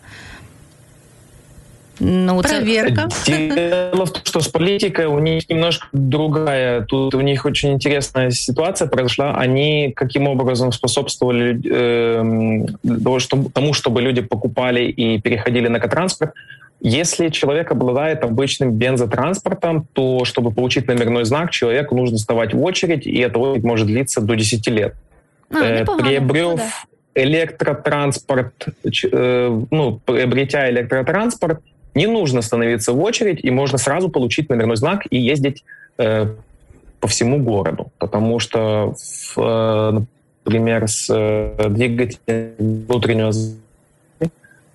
Ну, 1.99 2.41
Проверка. 2.41 3.07
Дело 3.25 4.05
в 4.05 4.11
том, 4.11 4.21
что 4.23 4.39
с 4.41 4.47
политикой 4.47 5.05
у 5.07 5.19
них 5.19 5.49
немножко 5.49 5.87
другая. 5.91 6.81
Тут 6.81 7.15
у 7.15 7.21
них 7.21 7.45
очень 7.45 7.73
интересная 7.73 8.29
ситуация 8.31 8.87
произошла. 8.87 9.35
Они 9.35 9.91
каким 9.95 10.27
образом 10.27 10.71
способствовали 10.71 11.59
чтобы- 13.19 13.49
тому, 13.49 13.73
чтобы 13.73 14.01
люди 14.01 14.21
покупали 14.21 14.83
и 14.85 15.19
переходили 15.19 15.67
на 15.67 15.77
экотранспорт. 15.77 16.33
Если 16.79 17.29
человек 17.29 17.71
обладает 17.71 18.23
обычным 18.23 18.71
бензотранспортом, 18.73 19.87
то 19.93 20.25
чтобы 20.25 20.51
получить 20.51 20.87
номерной 20.87 21.25
знак, 21.25 21.49
человеку 21.49 21.95
нужно 21.95 22.17
вставать 22.17 22.53
в 22.53 22.61
очередь, 22.63 23.07
и 23.07 23.17
эта 23.19 23.39
очередь 23.39 23.63
может 23.63 23.87
длиться 23.87 24.21
до 24.21 24.35
10 24.35 24.69
лет. 24.69 24.93
а, 25.49 25.55
Э, 25.63 25.85
да. 26.57 26.61
электротранспорт, 27.15 28.53
э, 29.11 29.61
ну, 29.71 29.99
приобретя 30.05 30.69
электротранспорт, 30.69 31.61
не 31.97 32.07
нужно 32.07 32.41
становиться 32.41 32.93
в 32.93 33.01
очередь, 33.01 33.39
и 33.43 33.51
можно 33.51 33.77
сразу 33.77 34.09
получить 34.09 34.49
номерной 34.49 34.77
знак 34.77 35.05
и 35.09 35.17
ездить 35.17 35.63
э, 35.97 36.27
по 36.99 37.07
всему 37.07 37.39
городу. 37.39 37.87
Потому 37.97 38.39
что, 38.39 38.93
в, 38.95 39.37
э, 39.37 39.99
например, 40.45 40.87
с 40.87 41.09
э, 41.09 41.69
двигателем 41.69 42.85
внутреннего 42.87 43.31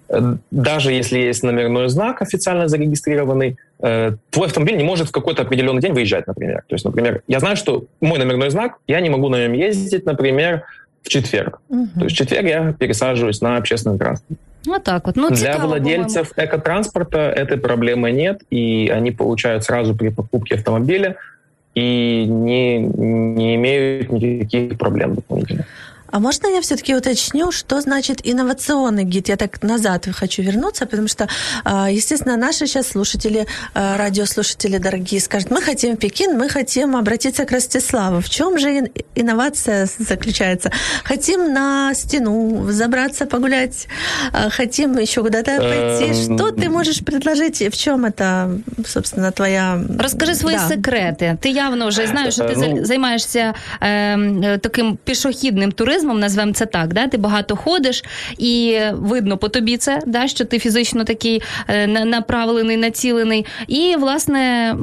э, 0.09 0.37
даже 0.51 0.93
если 0.93 1.19
есть 1.21 1.45
номерной 1.45 1.89
знак 1.89 2.23
официально 2.23 2.67
зарегистрированный, 2.69 3.57
э, 3.81 4.13
твой 4.31 4.47
автомобиль 4.47 4.77
не 4.77 4.85
может 4.85 5.09
в 5.09 5.13
какой-то 5.13 5.43
определенный 5.43 5.81
день 5.81 5.93
выезжать, 5.93 6.27
например. 6.27 6.65
То 6.67 6.75
есть, 6.75 6.85
например, 6.85 7.23
я 7.29 7.39
знаю, 7.39 7.57
что 7.57 7.85
мой 8.01 8.19
номерной 8.19 8.51
знак, 8.51 8.79
я 8.89 9.01
не 9.01 9.11
могу 9.11 9.29
на 9.29 9.45
нем 9.45 9.53
ездить, 9.53 10.07
например, 10.07 10.65
в 11.03 11.09
четверг. 11.09 11.61
Мгм. 11.69 11.88
То 11.99 12.05
есть 12.05 12.15
в 12.15 12.19
четверг 12.19 12.47
я 12.47 12.73
пересаживаюсь 12.73 13.41
на 13.41 13.57
общественный 13.57 13.99
транспорт. 13.99 14.38
Отак 14.69 15.09
от. 15.09 15.17
Ну, 15.17 15.29
Для 15.29 15.37
цікаво, 15.37 15.67
владельцев 15.67 16.33
экотранспорта 16.37 17.19
этой 17.19 17.59
проблемы 17.59 18.12
нет, 18.12 18.43
и 18.51 18.93
они 18.97 19.11
получают 19.11 19.65
сразу 19.65 19.95
при 19.95 20.11
покупке 20.11 20.55
автомобиля 20.55 21.17
и 21.75 22.25
не, 22.29 22.79
не 22.79 23.55
имеют 23.57 24.12
никаких 24.12 24.79
проблем 24.79 25.15
дополнительно. 25.15 25.65
А 26.12 26.20
можно 26.20 26.48
я 26.48 26.62
все-таки 26.62 26.96
уточню, 26.96 27.52
что 27.52 27.82
значит 27.82 28.22
инновационный 28.24 29.04
гид? 29.04 29.30
Я 29.30 29.36
так 29.36 29.62
назад 29.63 30.08
хочу 30.13 30.41
вернуться, 30.41 30.86
потому 30.86 31.08
что, 31.08 31.28
а, 31.63 31.91
естественно, 31.91 32.38
наши 32.38 32.65
сейчас 32.65 32.88
слушатели, 32.88 33.46
а, 33.74 33.98
радиослушатели 33.98 34.78
дорогие, 34.78 35.20
скажут, 35.20 35.52
мы 35.52 35.62
хотим 35.62 35.96
в 35.96 36.00
Пекин, 36.00 36.38
мы 36.38 36.50
хотим 36.50 36.96
обратиться 36.96 37.46
к 37.46 37.52
Ростиславу. 37.52 38.22
В 38.22 38.30
чем 38.30 38.58
же 38.58 38.89
инновация 39.15 39.88
заключается? 40.00 40.72
Хотим 41.04 41.54
на 41.54 41.93
стену 41.93 42.72
забраться, 42.72 43.26
погулять, 43.26 43.88
а, 44.32 44.50
хотим 44.50 44.98
еще 44.98 45.22
куда-то 45.22 45.58
пойти. 45.58 46.06
Эм, 46.06 46.38
что 46.38 46.52
ты 46.52 46.70
можешь 46.70 47.00
предложить? 47.04 47.62
В 47.62 47.78
чем 47.78 48.06
это, 48.06 48.60
собственно, 48.86 49.32
твоя... 49.32 49.82
Расскажи 50.00 50.36
свої 50.36 50.58
да. 50.58 50.67
секрети. 50.67 51.38
Ти 51.41 51.50
явно 51.50 51.88
вже 51.88 52.08
знаєш, 52.08 52.34
що 52.34 52.43
ти 52.43 52.54
ну... 52.58 52.86
займаєшся 52.86 53.54
е, 53.82 54.58
таким 54.58 54.98
пішохідним 55.04 55.72
туризмом, 55.72 55.98
назвемо 56.03 56.53
це 56.53 56.67
так. 56.67 56.95
Да? 56.95 57.09
Ти 57.09 57.17
багато 57.17 57.57
ходиш, 57.57 58.05
і 58.38 58.81
видно 58.93 59.38
по 59.38 59.49
тобі 59.49 59.77
це, 59.77 60.01
да? 60.07 60.29
що 60.29 60.45
ти 60.45 60.59
фізично 60.59 61.05
такий 61.05 61.43
е, 61.69 61.87
направлений, 61.87 62.77
націлений. 62.77 63.47
І, 63.67 63.97
власне, 63.99 64.75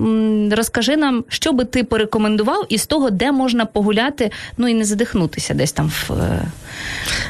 розкажи 0.52 0.98
нам, 0.98 1.24
що 1.28 1.52
би 1.52 1.66
ти 1.66 1.84
порекомендував 1.84 2.66
із 2.70 2.86
того, 2.86 3.10
де 3.10 3.32
можна 3.32 3.66
погуляти, 3.66 4.32
ну 4.58 4.68
і 4.68 4.74
не 4.74 4.86
задихнутися 4.86 5.54
десь 5.54 5.72
там 5.72 5.90
в. 5.90 6.12
Е, 6.12 6.42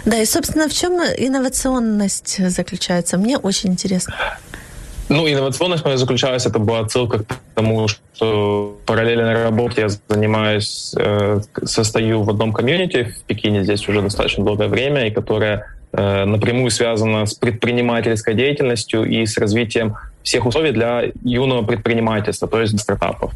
да, 0.06 0.18
и, 0.18 0.26
собственно, 0.26 0.68
в 0.68 0.74
чем 0.74 1.02
инновационность 1.20 2.50
заключается? 2.50 3.18
Мне 3.18 3.38
очень 3.38 3.72
интересно. 3.72 4.14
Ну, 5.10 5.28
инновационность 5.28 5.84
моя 5.84 5.98
заключалась, 5.98 6.46
это 6.46 6.60
была 6.60 6.82
отсылка 6.82 7.20
к 7.20 7.26
тому, 7.56 7.88
что 7.88 8.78
параллельно 8.86 9.26
на 9.26 9.44
работе 9.44 9.82
я 9.82 9.90
занимаюсь, 10.08 10.94
э, 10.96 11.42
состою 11.64 12.22
в 12.22 12.30
одном 12.30 12.54
комьюнити 12.54 13.04
в 13.04 13.24
Пекине 13.24 13.64
здесь 13.64 13.90
уже 13.90 14.04
достаточно 14.04 14.46
долгое 14.46 14.68
время, 14.68 15.08
и 15.08 15.12
которое 15.12 15.66
э, 15.94 16.26
напрямую 16.26 16.70
связано 16.70 17.26
с 17.26 17.34
предпринимательской 17.34 18.36
деятельностью 18.36 19.04
и 19.04 19.26
с 19.26 19.40
развитием 19.40 19.96
всех 20.22 20.46
условий 20.46 20.72
для 20.72 21.06
юного 21.24 21.66
предпринимательства, 21.66 22.48
то 22.48 22.62
есть 22.62 22.80
стартапов. 22.80 23.32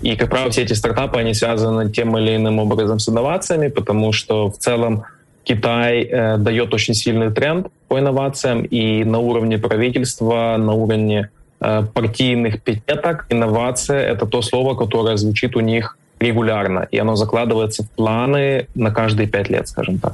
И, 0.00 0.16
как 0.16 0.30
правило, 0.30 0.50
все 0.50 0.62
эти 0.62 0.72
стартапы, 0.72 1.18
они 1.18 1.34
связаны 1.34 1.90
тем 1.90 2.16
или 2.16 2.36
иным 2.36 2.58
образом 2.58 2.98
с 2.98 3.08
инновациями, 3.08 3.68
потому 3.68 4.12
что 4.12 4.50
в 4.50 4.56
целом 4.56 5.04
Китай 5.47 6.03
э, 6.03 6.37
дает 6.37 6.73
очень 6.73 6.93
сильный 6.93 7.31
тренд 7.31 7.67
по 7.87 7.99
инновациям, 7.99 8.63
и 8.63 9.03
на 9.03 9.19
уровне 9.19 9.57
правительства, 9.57 10.55
на 10.57 10.73
уровне 10.73 11.29
э, 11.59 11.83
партийных 11.93 12.61
пятеток 12.61 13.25
инновация — 13.29 14.13
это 14.13 14.25
то 14.25 14.41
слово, 14.41 14.75
которое 14.75 15.17
звучит 15.17 15.55
у 15.55 15.59
них 15.59 15.97
регулярно, 16.19 16.87
и 16.91 16.97
оно 16.97 17.15
закладывается 17.15 17.83
в 17.83 17.89
планы 17.89 18.67
на 18.75 18.91
каждые 18.91 19.27
пять 19.27 19.49
лет, 19.49 19.67
скажем 19.67 19.99
так. 19.99 20.13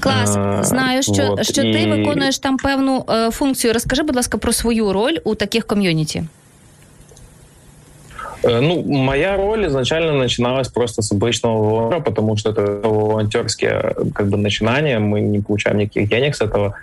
Клас, 0.00 0.32
знаю, 0.68 1.02
що 1.02 1.26
вот. 1.28 1.44
що 1.44 1.62
ти 1.62 1.82
і... 1.82 1.90
виконуєш 1.90 2.38
там 2.38 2.56
певну 2.56 3.04
е, 3.08 3.30
функцію. 3.30 3.72
Розкажи, 3.72 4.02
будь 4.02 4.16
ласка, 4.16 4.38
про 4.38 4.52
свою 4.52 4.92
роль 4.92 5.16
у 5.24 5.34
таких 5.34 5.66
ком'юніті. 5.66 6.24
Э, 8.42 8.60
ну, 8.60 8.82
моя 8.82 9.36
роль 9.36 9.66
изначально 9.66 10.12
начиналась 10.12 10.68
просто 10.68 11.02
с 11.02 11.12
обычного 11.12 11.62
вора, 11.62 12.00
потому 12.00 12.36
что 12.36 12.50
это 12.50 12.88
волонтерские 12.88 13.94
как 14.14 14.28
бы 14.28 14.36
начинания, 14.36 14.98
мы 14.98 15.20
не 15.20 15.40
получаем 15.40 15.78
никаких 15.78 16.08
денег 16.08 16.34
с 16.34 16.40
этого, 16.40 16.74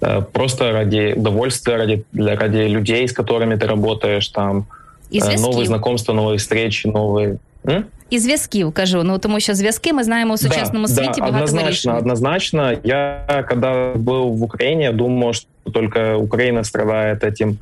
э, 0.00 0.22
просто 0.32 0.72
ради 0.72 1.14
удовольствия, 1.16 1.76
ради, 1.76 2.04
для, 2.12 2.36
ради 2.36 2.68
людей, 2.68 3.08
с 3.08 3.12
которыми 3.12 3.56
ты 3.56 3.66
работаешь, 3.66 4.28
там, 4.28 4.66
І 5.10 5.20
э, 5.20 5.40
новые 5.40 5.66
знакомства, 5.66 6.14
новые 6.14 6.36
встречи, 6.36 6.88
новые... 6.88 7.38
М? 7.68 7.84
І 8.10 8.18
зв'язків 8.18 8.72
кажу. 8.72 9.02
Ну 9.04 9.18
тому 9.18 9.40
що 9.40 9.54
зв'язки 9.54 9.92
ми 9.92 10.04
знаємо 10.04 10.34
у 10.34 10.36
сучасному 10.36 10.86
да, 10.86 10.92
світі 10.92 11.20
да, 11.20 11.20
багато 11.20 11.36
однозначно, 11.36 11.62
вирішують. 11.62 11.98
однозначно. 11.98 12.72
Я 12.84 13.44
когда 13.48 13.92
был 13.94 14.36
в 14.36 14.42
Украине, 14.42 14.92
думал, 14.92 15.32
что 15.32 15.46
только 15.72 16.16
Украина 16.16 16.64
страдает 16.64 17.24
этим 17.24 17.56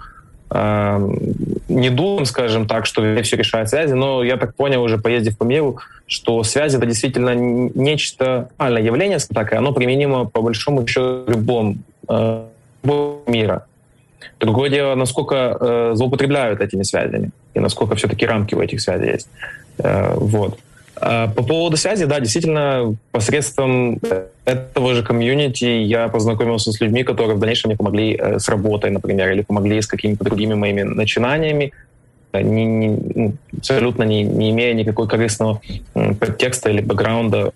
не 1.72 1.90
думаем, 1.90 2.26
скажем 2.26 2.68
так, 2.68 2.86
что 2.86 3.02
все 3.24 3.38
решают 3.38 3.70
связи, 3.70 3.94
но 3.94 4.24
я 4.24 4.38
так 4.38 4.56
понял, 4.56 4.84
уже 4.84 4.98
поездив 4.98 5.38
по 5.38 5.44
миру, 5.44 5.80
что 6.08 6.44
связи 6.44 6.78
это 6.78 6.86
действительно 6.86 7.34
нечто 7.34 8.50
нормальное 8.58 8.84
явление, 8.84 9.20
так, 9.34 9.54
и 9.54 9.56
оно 9.56 9.72
применимо 9.72 10.26
по 10.26 10.42
большому 10.42 10.86
счету 10.88 11.24
любом 11.28 11.84
э, 12.10 12.44
мира. 13.28 13.66
Другое 14.40 14.70
дело, 14.70 14.96
насколько 14.96 15.36
э, 15.36 15.92
злоупотребляют 15.96 16.62
этими 16.62 16.84
связями 16.84 17.32
и 17.54 17.60
насколько 17.60 17.96
все-таки 17.96 18.26
рамки 18.26 18.56
у 18.56 18.62
этих 18.62 18.82
связей 18.82 19.12
есть. 19.12 19.28
Э, 19.78 20.14
вот. 20.16 20.58
А 21.04 21.28
по 21.28 21.42
поводу 21.42 21.78
связи, 21.78 22.06
да, 22.06 22.20
действительно, 22.20 22.96
посредством 23.12 24.00
этого 24.46 24.94
же 24.94 25.02
комьюнити 25.02 25.66
я 25.66 26.08
познакомился 26.10 26.72
с 26.72 26.80
людьми, 26.80 27.04
которые 27.04 27.36
в 27.36 27.40
дальнейшем 27.40 27.70
мне 27.70 27.78
помогли 27.78 28.16
э, 28.16 28.38
с 28.38 28.48
работой, 28.48 28.92
например, 28.92 29.32
или 29.32 29.42
помогли 29.42 29.82
с 29.82 29.88
какими-то 29.88 30.24
другими 30.24 30.54
моими 30.54 30.84
начинаниями, 30.84 31.74
не, 32.34 32.66
не, 32.66 32.88
ну, 33.16 33.34
абсолютно 33.58 34.04
не, 34.04 34.24
не 34.24 34.52
имея 34.52 34.74
никакой 34.76 35.08
корыстного 35.08 35.60
подтекста 35.94 36.70
или 36.70 36.82
бэкграунда 36.82 37.52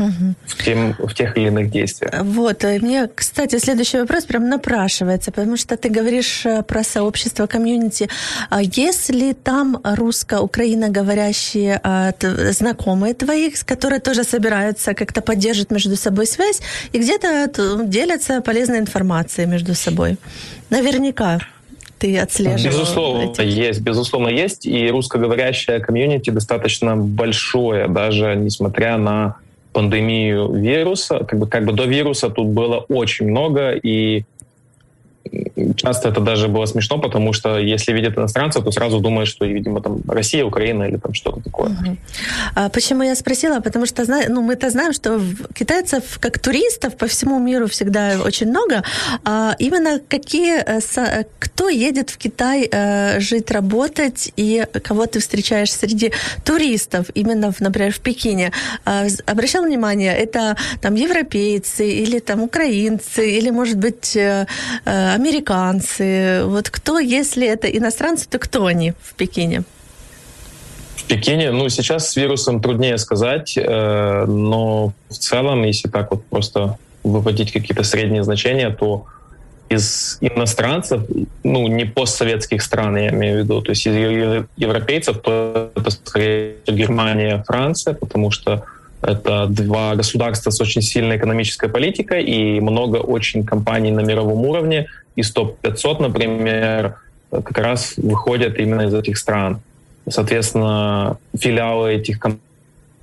угу. 0.00 0.34
в, 0.46 0.64
тем, 0.64 0.94
в 0.98 1.14
тех 1.14 1.36
или 1.36 1.46
иных 1.46 1.70
действиях. 1.70 2.12
Вот. 2.22 2.64
Э, 2.64 2.78
мне, 2.80 3.08
кстати, 3.14 3.58
следующий 3.58 3.98
вопрос 3.98 4.24
прям 4.24 4.48
напрашивается, 4.48 5.30
потому 5.30 5.56
что 5.56 5.76
ты 5.76 5.88
говоришь 5.88 6.46
э, 6.46 6.62
про 6.62 6.82
сообщество, 6.82 7.46
комьюнити. 7.46 8.08
А 8.48 8.62
если 8.62 9.32
там 9.32 9.80
русско-украиноговорящие 9.84 11.80
а, 11.82 12.12
знакомые 12.52 13.14
твои, 13.14 13.50
которые 13.64 14.00
тоже 14.00 14.24
собираются, 14.24 14.94
как-то 14.94 15.20
поддерживать 15.20 15.70
между 15.70 15.96
собой 15.96 16.26
связь 16.26 16.60
и 16.92 16.98
где-то 16.98 17.50
делятся 17.84 18.40
полезной 18.40 18.78
информацией 18.78 19.46
между 19.46 19.74
собой? 19.74 20.16
Наверняка 20.70 21.40
ты 22.00 22.18
отслеживал? 22.18 22.72
Безусловно, 22.72 23.22
эти... 23.30 23.42
есть, 23.42 23.80
безусловно, 23.80 24.28
есть. 24.28 24.66
И 24.66 24.90
русскоговорящая 24.90 25.80
комьюнити 25.80 26.30
достаточно 26.30 26.96
большое, 26.96 27.88
даже 27.88 28.34
несмотря 28.34 28.96
на 28.96 29.36
пандемию 29.72 30.52
вируса, 30.52 31.24
как 31.24 31.38
бы, 31.38 31.46
как 31.46 31.64
бы 31.64 31.72
до 31.72 31.84
вируса 31.84 32.30
тут 32.30 32.48
было 32.48 32.78
очень 32.88 33.28
много, 33.28 33.72
и 33.72 34.24
часто 35.76 36.08
это 36.08 36.20
даже 36.20 36.48
было 36.48 36.66
смешно, 36.66 36.98
потому 36.98 37.32
что 37.32 37.58
если 37.58 37.92
видят 37.92 38.18
иностранцев, 38.18 38.64
то 38.64 38.72
сразу 38.72 39.00
думают, 39.00 39.28
что, 39.28 39.46
видимо, 39.46 39.80
там 39.80 40.00
Россия, 40.08 40.44
Украина 40.44 40.84
или 40.84 40.96
там 40.96 41.14
что-то 41.14 41.40
такое. 41.40 41.70
Угу. 41.70 41.96
А 42.54 42.68
почему 42.68 43.02
я 43.02 43.14
спросила? 43.14 43.60
Потому 43.60 43.86
что 43.86 44.04
ну, 44.28 44.42
мы-то 44.42 44.70
знаем, 44.70 44.92
что 44.92 45.20
китайцев 45.54 46.18
как 46.20 46.38
туристов 46.38 46.96
по 46.96 47.06
всему 47.06 47.38
миру 47.38 47.66
всегда 47.66 48.18
очень 48.24 48.48
много. 48.48 48.82
А 49.24 49.54
именно 49.58 50.00
какие, 50.08 50.58
э, 50.58 51.24
кто 51.38 51.68
едет 51.68 52.10
в 52.10 52.16
Китай 52.16 52.68
э, 52.70 53.20
жить, 53.20 53.50
работать, 53.50 54.32
и 54.36 54.64
кого 54.82 55.06
ты 55.06 55.20
встречаешь 55.20 55.72
среди 55.72 56.12
туристов, 56.44 57.06
именно, 57.14 57.52
в, 57.52 57.60
например, 57.60 57.92
в 57.92 58.00
Пекине? 58.00 58.52
А, 58.84 59.06
обращал 59.26 59.64
внимание, 59.64 60.14
это 60.14 60.56
там 60.80 60.94
европейцы 60.94 61.88
или 61.88 62.18
там 62.18 62.42
украинцы, 62.42 63.30
или, 63.30 63.50
может 63.50 63.78
быть, 63.78 64.16
э, 64.16 64.46
американцы? 65.20 66.42
Вот 66.44 66.70
кто, 66.70 66.98
если 66.98 67.46
это 67.46 67.68
иностранцы, 67.68 68.28
то 68.28 68.38
кто 68.38 68.66
они 68.66 68.92
в 69.02 69.14
Пекине? 69.14 69.62
В 70.96 71.04
Пекине, 71.04 71.50
ну, 71.52 71.68
сейчас 71.68 72.10
с 72.10 72.16
вирусом 72.16 72.60
труднее 72.60 72.98
сказать, 72.98 73.56
э, 73.56 74.24
но 74.26 74.92
в 75.08 75.14
целом, 75.14 75.64
если 75.64 75.88
так 75.88 76.10
вот 76.10 76.24
просто 76.24 76.78
выводить 77.02 77.52
какие-то 77.52 77.84
средние 77.84 78.22
значения, 78.22 78.70
то 78.70 79.06
из 79.68 80.18
иностранцев, 80.20 81.02
ну, 81.44 81.68
не 81.68 81.84
постсоветских 81.84 82.62
стран, 82.62 82.96
я 82.96 83.10
имею 83.10 83.36
в 83.36 83.38
виду, 83.44 83.62
то 83.62 83.70
есть 83.70 83.86
из 83.86 83.94
европейцев, 84.56 85.18
то 85.22 85.70
это 85.76 85.90
скорее 85.90 86.56
Германия, 86.66 87.44
Франция, 87.46 87.94
потому 87.94 88.30
что 88.30 88.64
это 89.02 89.46
два 89.46 89.94
государства 89.94 90.50
с 90.50 90.60
очень 90.60 90.82
сильной 90.82 91.16
экономической 91.16 91.68
политикой 91.68 92.22
и 92.22 92.60
много 92.60 92.96
очень 92.96 93.44
компаний 93.44 93.90
на 93.90 94.00
мировом 94.00 94.44
уровне. 94.44 94.86
Из 95.16 95.32
топ-500, 95.32 96.02
например, 96.02 96.96
как 97.30 97.58
раз 97.58 97.94
выходят 97.96 98.58
именно 98.58 98.82
из 98.82 98.94
этих 98.94 99.16
стран. 99.16 99.60
Соответственно, 100.08 101.18
филиалы 101.38 101.94
этих 101.94 102.18
компаний 102.18 102.42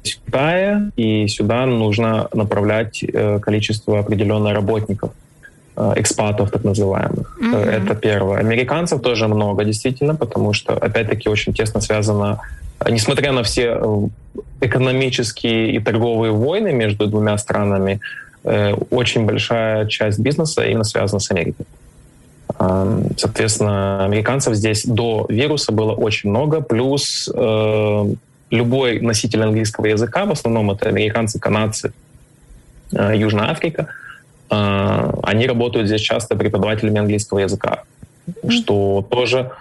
в 0.04 0.26
Китае, 0.26 0.92
и 0.96 1.28
сюда 1.28 1.66
нужно 1.66 2.28
направлять 2.34 3.04
э, 3.04 3.40
количество 3.40 4.00
определенных 4.00 4.54
работников, 4.54 5.12
э, 5.76 5.94
экспатов 5.98 6.52
так 6.52 6.64
называемых. 6.64 7.38
Mm-hmm. 7.42 7.66
Это 7.66 7.96
первое. 7.96 8.40
Американцев 8.40 9.02
тоже 9.02 9.28
много, 9.28 9.64
действительно, 9.66 10.16
потому 10.16 10.54
что, 10.54 10.74
опять-таки, 10.74 11.30
очень 11.30 11.54
тесно 11.54 11.82
связано 11.82 12.40
несмотря 12.86 13.32
на 13.32 13.44
все 13.44 13.80
э, 13.80 14.08
экономические 14.62 15.72
и 15.72 15.80
торговые 15.80 16.32
войны 16.32 16.72
между 16.74 17.08
двумя 17.08 17.38
странами, 17.38 18.00
э, 18.44 18.74
очень 18.90 19.26
большая 19.26 19.88
часть 19.88 20.20
бизнеса 20.20 20.64
именно 20.66 20.84
связана 20.84 21.20
с 21.20 21.32
Америкой. 21.32 21.66
Соответственно, 23.18 24.06
американцев 24.06 24.56
здесь 24.56 24.86
до 24.86 25.26
вируса 25.30 25.72
было 25.72 25.92
очень 25.92 26.30
много, 26.30 26.62
плюс 26.62 27.30
э, 27.34 28.06
любой 28.50 29.00
носитель 29.02 29.44
английского 29.44 29.88
языка, 29.88 30.26
в 30.26 30.32
основном 30.32 30.72
это 30.72 30.88
американцы, 30.88 31.40
канадцы, 31.40 31.92
Южная 32.92 33.52
Африка, 33.52 33.88
они 34.48 35.46
работают 35.46 35.88
здесь 35.88 36.00
часто 36.00 36.38
преподавателями 36.38 37.00
английского 37.00 37.40
языка, 37.40 37.84
что 38.48 39.06
тоже 39.12 39.52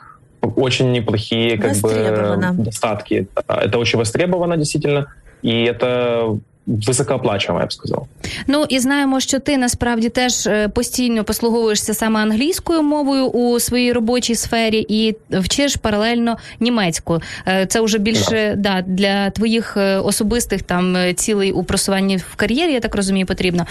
очень 0.57 0.93
неплохие 0.93 1.59
как 1.59 1.77
бы 1.79 2.55
достатки. 2.59 3.29
Это 3.47 3.79
очень 3.79 3.99
востребовано 3.99 4.57
действительно, 4.57 5.13
и 5.43 5.65
это 5.65 6.39
високооплачуємо, 6.67 7.61
я 7.61 7.67
б 7.67 7.73
сказав. 7.73 8.07
Ну 8.47 8.65
і 8.69 8.79
знаємо, 8.79 9.21
що 9.21 9.39
ти 9.39 9.59
насправді 9.59 10.09
теж 10.09 10.47
е, 10.47 10.69
постійно 10.69 11.25
послуговуєшся 11.25 11.95
саме 11.95 12.21
англійською 12.21 12.83
мовою 12.83 13.27
у 13.27 13.61
своїй 13.61 13.93
робочій 13.93 14.35
сфері 14.35 14.87
і 14.89 15.17
вчиш 15.31 15.77
паралельно 15.77 16.37
німецьку. 16.61 17.21
Е, 17.49 17.67
це 17.67 17.81
вже 17.81 17.99
більше 17.99 18.55
да. 18.57 18.83
да 18.83 18.83
для 18.87 19.31
твоїх 19.31 19.77
е, 19.77 19.97
особистих 19.97 20.63
там 20.63 20.97
цілей 21.15 21.53
у 21.53 21.65
просуванні 21.65 22.17
в 22.17 22.35
кар'єрі. 22.37 22.73
Я 22.73 22.81
так 22.81 22.95
розумію, 22.95 23.27
потрібно. 23.27 23.67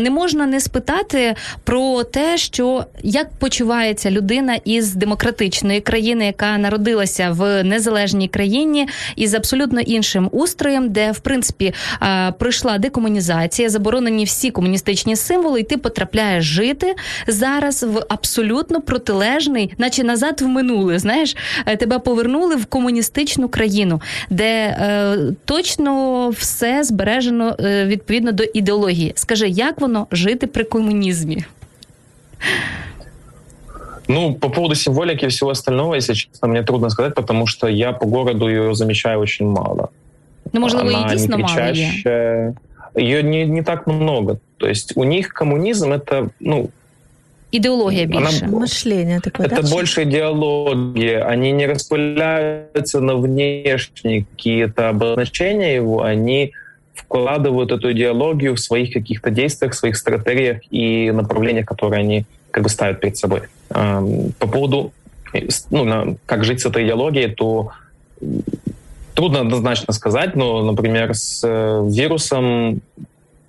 Не 0.00 0.10
можна 0.10 0.46
не 0.46 0.60
спитати 0.60 1.34
про 1.64 2.04
те, 2.04 2.36
що 2.36 2.84
як 3.02 3.30
почувається 3.30 4.10
людина 4.10 4.58
із 4.64 4.94
демократичної 4.94 5.80
країни, 5.80 6.26
яка 6.26 6.58
народилася 6.58 7.30
в 7.30 7.64
незалежній 7.64 8.28
країні 8.28 8.88
із 9.16 9.34
абсолютно 9.34 9.80
іншим 9.80 10.28
устроєм, 10.32 10.88
де 10.88 11.12
в 11.12 11.18
принципі 11.18 11.74
пройшла 12.32 12.78
декомунізація, 12.78 13.68
заборонені 13.68 14.24
всі 14.24 14.50
комуністичні 14.50 15.16
символи, 15.16 15.60
і 15.60 15.62
ти 15.62 15.76
потрапляєш 15.76 16.44
жити 16.44 16.94
зараз 17.26 17.82
в 17.82 18.04
абсолютно 18.08 18.80
протилежний, 18.80 19.72
наче 19.78 20.04
назад 20.04 20.40
в 20.40 20.46
минуле. 20.46 20.98
Знаєш, 20.98 21.36
е, 21.66 21.76
тебе 21.76 21.98
повернули 21.98 22.56
в 22.56 22.66
комуністичну 22.66 23.48
країну, 23.48 24.00
де 24.30 24.46
е, 24.46 25.16
точно 25.44 26.28
все 26.28 26.84
збережено 26.84 27.56
е, 27.60 27.84
відповідно 27.86 28.32
до 28.32 28.44
ідеології. 28.54 29.12
Скажи, 29.14 29.48
як 29.48 29.80
воно 29.80 30.06
жити 30.12 30.46
при 30.46 30.64
комунізмі? 30.64 31.44
Ну, 34.08 34.34
по 34.34 34.50
поводу 34.50 34.74
символики 34.74 35.26
и 35.26 35.28
всего 35.28 35.50
остального, 35.50 35.94
если 35.94 36.14
честно, 36.14 36.48
мне 36.48 36.62
трудно 36.62 36.90
сказать, 36.90 37.14
потому 37.14 37.46
что 37.46 37.68
я 37.68 37.92
по 37.92 38.06
городу 38.06 38.48
ее 38.48 38.74
замечаю 38.74 39.20
очень 39.20 39.46
мало. 39.46 39.90
Ну, 40.53 40.59
можливо, 40.59 40.91
її 40.91 41.05
дійсно 41.09 41.37
мало 41.37 41.59
є. 41.59 42.53
Ее 42.95 43.23
не, 43.23 43.45
не 43.45 43.63
так 43.63 43.87
много. 43.87 44.37
То 44.57 44.67
есть 44.67 44.93
у 44.95 45.03
них 45.03 45.33
коммунизм 45.33 45.91
это, 45.91 46.29
ну, 46.39 46.69
Идеология 47.55 48.07
больше. 48.07 48.45
Она, 48.45 48.57
Мышление 48.59 49.19
такое, 49.19 49.45
Это 49.45 49.61
да? 49.61 49.69
больше 49.69 50.03
идеология. 50.03 51.23
Они 51.23 51.51
не 51.51 51.67
распыляются 51.67 52.99
на 52.99 53.15
внешние 53.15 54.25
какие-то 54.25 54.89
обозначения 54.89 55.75
его, 55.75 56.01
они 56.01 56.53
вкладывают 56.95 57.71
эту 57.71 57.91
идеологию 57.91 58.55
в 58.55 58.59
своих 58.59 58.91
каких-то 58.91 59.29
действиях, 59.29 59.75
своих 59.75 59.97
стратегиях 59.97 60.61
и 60.71 61.11
направлениях, 61.11 61.67
которые 61.67 61.99
они 61.99 62.25
как 62.49 62.63
бы 62.63 62.69
ставят 62.69 62.99
перед 63.01 63.17
собой. 63.17 63.41
По 63.69 64.47
поводу, 64.47 64.91
ну, 65.69 66.17
как 66.25 66.43
жить 66.43 66.61
с 66.61 66.65
этой 66.65 66.85
идеологией, 66.85 67.29
то 67.35 67.71
трудно 69.18 69.40
однозначно 69.40 69.92
сказать, 69.92 70.36
но, 70.36 70.62
например, 70.62 71.12
с 71.12 71.40
э, 71.42 71.84
вирусом 71.90 72.80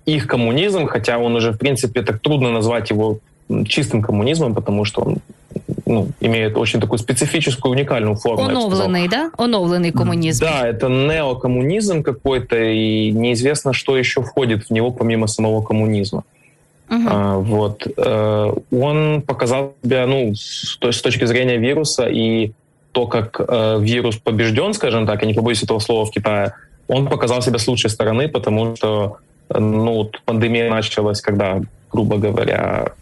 их 0.04 0.26
коммунизм, 0.26 0.86
хотя 0.86 1.16
он 1.18 1.36
уже, 1.36 1.52
в 1.52 1.58
принципе, 1.58 2.02
так 2.02 2.18
трудно 2.18 2.50
назвать 2.50 2.90
его 2.90 3.20
чистым 3.68 4.02
коммунизмом, 4.02 4.52
потому 4.52 4.84
что 4.84 5.02
он 5.02 5.18
ну, 5.86 6.08
имеет 6.18 6.56
очень 6.56 6.80
такую 6.80 6.98
специфическую, 6.98 7.70
уникальную 7.70 8.16
форму. 8.16 8.46
Оновленный, 8.46 9.06
да? 9.06 9.30
Оновленный 9.38 9.92
коммунизм. 9.92 10.44
Да, 10.44 10.66
это 10.66 10.88
неокоммунизм 10.88 12.02
какой-то, 12.02 12.56
и 12.56 13.12
неизвестно, 13.12 13.72
что 13.72 13.96
еще 13.96 14.22
входит 14.22 14.64
в 14.64 14.70
него 14.72 14.90
помимо 14.90 15.28
самого 15.28 15.62
коммунизма. 15.62 16.24
Uh-huh. 16.88 17.06
А, 17.08 17.36
вот. 17.38 17.86
Э, 17.96 18.52
он 18.72 19.22
показал 19.22 19.74
себя, 19.84 20.04
ну, 20.08 20.34
с, 20.34 20.76
с 20.82 21.00
точки 21.00 21.26
зрения 21.26 21.58
вируса 21.58 22.08
и 22.08 22.50
то, 22.92 23.06
как 23.06 23.40
э, 23.40 23.78
вирус 23.80 24.16
побежден, 24.16 24.74
скажем 24.74 25.06
так, 25.06 25.22
я 25.22 25.28
не 25.28 25.34
побоюсь 25.34 25.62
этого 25.62 25.78
слова 25.78 26.04
в 26.04 26.10
Китае, 26.10 26.54
он 26.88 27.08
показал 27.08 27.40
себя 27.42 27.58
с 27.58 27.68
лучшей 27.68 27.90
стороны, 27.90 28.28
потому 28.28 28.76
что 28.76 29.18
ну, 29.48 29.94
вот 29.94 30.20
пандемия 30.24 30.70
началась, 30.70 31.20
когда, 31.20 31.60
грубо 31.92 32.18
говоря, 32.18 32.92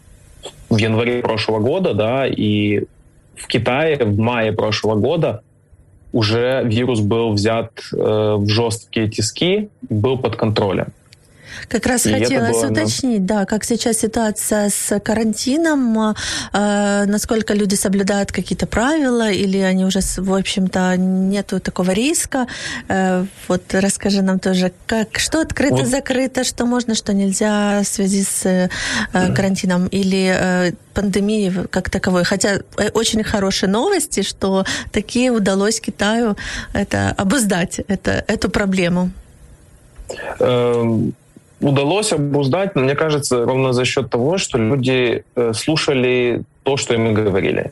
в 0.69 0.77
январе 0.77 1.21
прошлого 1.21 1.59
года, 1.59 1.93
да, 1.93 2.27
и 2.27 2.85
в 3.35 3.47
Китае 3.47 3.97
в 3.97 4.17
мае 4.17 4.51
прошлого 4.51 4.95
года 4.95 5.41
уже 6.11 6.63
вирус 6.65 6.99
был 6.99 7.33
взят 7.33 7.71
э, 7.93 7.97
в 8.37 8.47
жесткие 8.47 9.09
тиски, 9.09 9.69
был 9.89 10.17
под 10.17 10.35
контролем. 10.35 10.87
Как 11.67 11.85
раз 11.85 12.05
и 12.05 12.13
хотелось 12.13 12.57
было, 12.57 12.71
уточнить, 12.71 13.25
да. 13.25 13.39
да, 13.39 13.45
как 13.45 13.63
сейчас 13.63 13.97
ситуация 13.97 14.69
с 14.69 14.99
карантином, 14.99 16.15
э, 16.53 17.05
насколько 17.05 17.53
люди 17.53 17.75
соблюдают 17.75 18.31
какие-то 18.31 18.67
правила, 18.67 19.29
или 19.29 19.57
они 19.57 19.85
уже, 19.85 19.99
в 20.17 20.33
общем-то, 20.33 20.95
нету 20.97 21.59
такого 21.59 21.91
риска. 21.91 22.47
Э, 22.87 23.25
вот 23.47 23.63
расскажи 23.73 24.21
нам 24.21 24.39
тоже, 24.39 24.71
как, 24.85 25.19
что 25.19 25.41
открыто, 25.41 25.75
вот. 25.75 25.87
закрыто, 25.87 26.43
что 26.43 26.65
можно, 26.65 26.95
что 26.95 27.13
нельзя 27.13 27.81
в 27.83 27.87
связи 27.87 28.23
с 28.23 28.45
э, 28.45 28.69
карантином 29.11 29.87
или 29.87 30.33
э, 30.35 30.71
пандемией 30.93 31.67
как 31.67 31.89
таковой. 31.89 32.23
Хотя 32.23 32.59
э, 32.77 32.89
очень 32.93 33.23
хорошие 33.23 33.69
новости, 33.69 34.21
что 34.21 34.65
такие 34.91 35.31
удалось 35.31 35.79
Китаю 35.79 36.35
это 36.73 37.13
обуздать, 37.17 37.79
это, 37.87 38.23
эту 38.27 38.49
проблему. 38.49 39.11
Удалось 41.61 42.13
обуздать, 42.13 42.75
мне 42.75 42.95
кажется, 42.95 43.45
ровно 43.45 43.73
за 43.73 43.83
счет 43.83 44.09
того, 44.09 44.37
что 44.37 44.57
люди 44.57 45.23
э, 45.35 45.53
слушали 45.53 46.43
то, 46.63 46.77
что 46.77 46.93
им 46.93 47.13
говорили. 47.13 47.71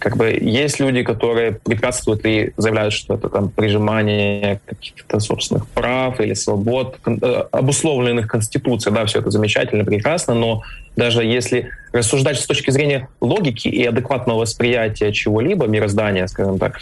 Как 0.00 0.16
бы 0.16 0.30
есть 0.30 0.80
люди, 0.80 1.04
которые 1.04 1.52
препятствуют 1.52 2.26
и 2.26 2.52
заявляют, 2.56 2.92
что 2.92 3.14
это 3.14 3.28
там 3.28 3.50
прижимание 3.50 4.60
каких-то 4.66 5.20
собственных 5.20 5.68
прав 5.68 6.20
или 6.20 6.34
свобод, 6.34 6.96
э, 7.06 7.44
обусловленных 7.52 8.26
Конституцией, 8.26 8.92
да, 8.92 9.04
все 9.06 9.20
это 9.20 9.30
замечательно, 9.30 9.84
прекрасно, 9.84 10.34
но 10.34 10.62
даже 10.96 11.22
если 11.22 11.70
рассуждать 11.92 12.40
с 12.40 12.46
точки 12.46 12.72
зрения 12.72 13.08
логики 13.20 13.68
и 13.68 13.84
адекватного 13.84 14.40
восприятия 14.40 15.12
чего-либо, 15.12 15.66
мироздания, 15.66 16.26
скажем 16.26 16.58
так, 16.58 16.80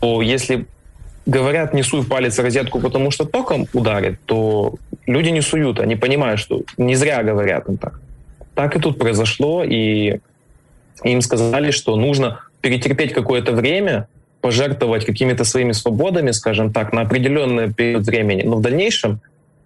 то 0.00 0.22
если 0.22 0.66
говорят, 1.28 1.74
не 1.74 1.82
в 1.82 2.08
палец 2.08 2.38
розетку, 2.38 2.80
потому 2.80 3.10
что 3.10 3.24
током 3.24 3.66
ударит, 3.72 4.18
то 4.24 4.74
люди 5.08 5.30
не 5.30 5.40
суют, 5.40 5.80
они 5.80 5.96
понимают, 5.96 6.40
что 6.40 6.62
не 6.76 6.94
зря 6.94 7.22
говорят 7.22 7.68
им 7.68 7.76
так. 7.76 8.00
Так 8.54 8.76
и 8.76 8.80
тут 8.80 8.98
произошло, 8.98 9.64
и 9.64 10.20
им 11.02 11.20
сказали, 11.20 11.70
что 11.70 11.96
нужно 11.96 12.40
перетерпеть 12.60 13.12
какое-то 13.12 13.52
время, 13.52 14.06
пожертвовать 14.40 15.04
какими-то 15.04 15.44
своими 15.44 15.72
свободами, 15.72 16.30
скажем 16.32 16.72
так, 16.72 16.92
на 16.92 17.02
определенный 17.02 17.72
период 17.72 18.06
времени, 18.06 18.42
но 18.42 18.56
в 18.56 18.60
дальнейшем 18.60 19.20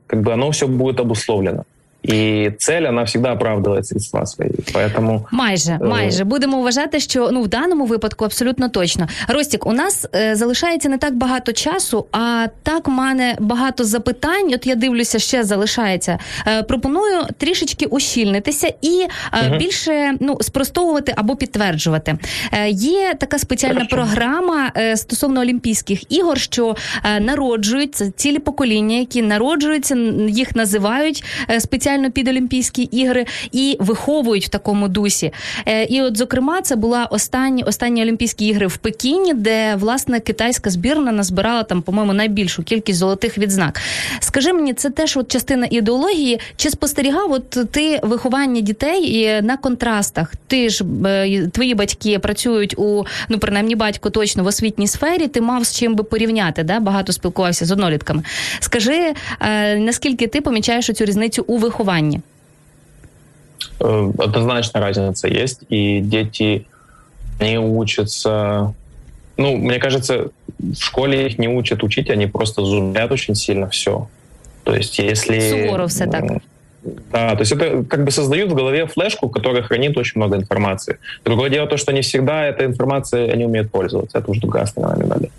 как 0.06 0.22
бы 0.22 0.32
оно 0.32 0.50
все 0.50 0.66
будет 0.66 1.00
обусловлено. 1.00 1.64
І 2.02 2.50
цель 2.58 2.82
вона 2.82 3.06
завжди 3.06 3.30
оправдує 3.30 3.84
средства 3.84 4.26
свої. 4.26 4.50
Поэтому, 4.50 5.24
майже 5.30 5.78
майже 5.82 6.24
будемо 6.24 6.62
вважати, 6.62 7.00
що 7.00 7.30
ну 7.32 7.42
в 7.42 7.48
даному 7.48 7.86
випадку 7.86 8.24
абсолютно 8.24 8.68
точно. 8.68 9.08
Ростік, 9.28 9.66
у 9.66 9.72
нас 9.72 10.06
е, 10.14 10.34
залишається 10.36 10.88
не 10.88 10.98
так 10.98 11.16
багато 11.16 11.52
часу, 11.52 12.06
а 12.12 12.46
так 12.62 12.88
в 12.88 12.90
мене 12.90 13.36
багато 13.40 13.84
запитань. 13.84 14.54
От 14.54 14.66
я 14.66 14.74
дивлюся, 14.74 15.18
ще 15.18 15.44
залишається. 15.44 16.18
Е, 16.46 16.62
пропоную 16.62 17.22
трішечки 17.38 17.86
ущільнитися 17.86 18.74
і 18.82 19.06
е, 19.32 19.48
угу. 19.48 19.58
більше 19.58 20.14
ну 20.20 20.38
спростовувати 20.40 21.12
або 21.16 21.36
підтверджувати. 21.36 22.18
Е, 22.52 22.68
Є 22.70 23.14
така 23.20 23.38
спеціальна 23.38 23.74
Хорошо. 23.74 23.96
програма 23.96 24.72
е, 24.76 24.96
стосовно 24.96 25.40
Олімпійських 25.40 26.12
ігор, 26.12 26.38
що 26.38 26.76
е, 27.04 27.20
народжують 27.20 28.02
цілі 28.16 28.38
покоління, 28.38 28.96
які 28.96 29.22
народжуються, 29.22 29.96
їх 30.28 30.56
називають 30.56 31.24
спеціально 31.58 31.91
спеціально 31.92 32.10
під 32.10 32.28
Олімпійські 32.28 32.82
ігри 32.82 33.26
і 33.52 33.76
виховують 33.80 34.44
в 34.44 34.48
такому 34.48 34.88
дусі. 34.88 35.32
Е, 35.66 35.84
і, 35.84 36.02
от, 36.02 36.16
зокрема, 36.16 36.62
це 36.62 36.76
була 36.76 37.04
останні 37.04 37.62
останні 37.62 38.02
Олімпійські 38.02 38.46
ігри 38.46 38.66
в 38.66 38.76
Пекіні, 38.76 39.34
де 39.34 39.74
власне 39.74 40.20
китайська 40.20 40.70
збірна 40.70 41.12
назбирала 41.12 41.62
там, 41.62 41.82
по-моєму, 41.82 42.12
найбільшу 42.12 42.62
кількість 42.62 42.98
золотих 42.98 43.38
відзнак. 43.38 43.80
Скажи 44.20 44.52
мені, 44.52 44.74
це 44.74 44.90
теж 44.90 45.16
от 45.16 45.32
частина 45.32 45.66
ідеології. 45.70 46.40
Чи 46.56 46.70
спостерігав 46.70 47.32
от 47.32 47.50
ти 47.70 48.00
виховання 48.02 48.60
дітей 48.60 49.42
на 49.42 49.56
контрастах? 49.56 50.32
Ти 50.46 50.68
ж 50.68 50.84
е, 51.06 51.46
твої 51.46 51.74
батьки 51.74 52.18
працюють 52.18 52.78
у 52.78 53.04
ну 53.28 53.38
принаймні 53.38 53.76
батько 53.76 54.10
точно 54.10 54.44
в 54.44 54.46
освітній 54.46 54.88
сфері. 54.88 55.28
Ти 55.28 55.40
мав 55.40 55.64
з 55.64 55.76
чим 55.76 55.94
би 55.94 56.04
порівняти? 56.04 56.62
Да? 56.62 56.80
Багато 56.80 57.12
спілкувався 57.12 57.64
з 57.64 57.70
однолітками. 57.70 58.22
Скажи, 58.60 59.14
е, 59.40 59.76
наскільки 59.76 60.26
ти 60.26 60.40
помічаєш 60.40 60.86
цю 60.86 61.04
різницю 61.04 61.44
у 61.46 61.56
вихованні? 61.56 61.81
Вихованні? 61.82 62.20
Э, 63.80 64.12
однозначно 64.18 64.80
разница 64.80 65.28
есть, 65.28 65.62
и 65.72 66.00
дети 66.00 66.66
не 67.40 67.58
учатся. 67.58 68.72
Ну, 69.36 69.56
мне 69.56 69.78
кажется, 69.78 70.30
в 70.58 70.74
школе 70.74 71.26
их 71.26 71.38
не 71.38 71.48
учат 71.48 71.82
учить, 71.82 72.10
они 72.10 72.26
просто 72.26 72.64
зубят 72.64 73.12
очень 73.12 73.34
сильно 73.34 73.66
все. 73.66 74.06
То 74.64 74.74
есть, 74.74 74.98
если... 74.98 75.40
Суворо 75.40 75.86
все 75.86 76.06
так. 76.06 76.24
Да, 77.12 77.34
то 77.34 77.40
есть 77.40 77.52
это 77.52 77.84
как 77.84 78.04
бы 78.04 78.10
создают 78.10 78.50
в 78.50 78.54
голове 78.54 78.86
флешку, 78.86 79.28
которая 79.28 79.62
хранит 79.62 79.96
очень 79.96 80.20
много 80.20 80.36
информации. 80.36 80.96
Другое 81.24 81.50
дело 81.50 81.68
то, 81.68 81.76
что 81.76 81.92
не 81.92 82.00
всегда 82.00 82.44
эта 82.44 82.64
информация 82.64 83.32
они 83.32 83.44
умеют 83.44 83.70
пользоваться. 83.70 84.18
Это 84.18 84.30
уже 84.30 84.40
другая 84.40 84.66
сторона 84.66 84.96
медали. 84.96 85.30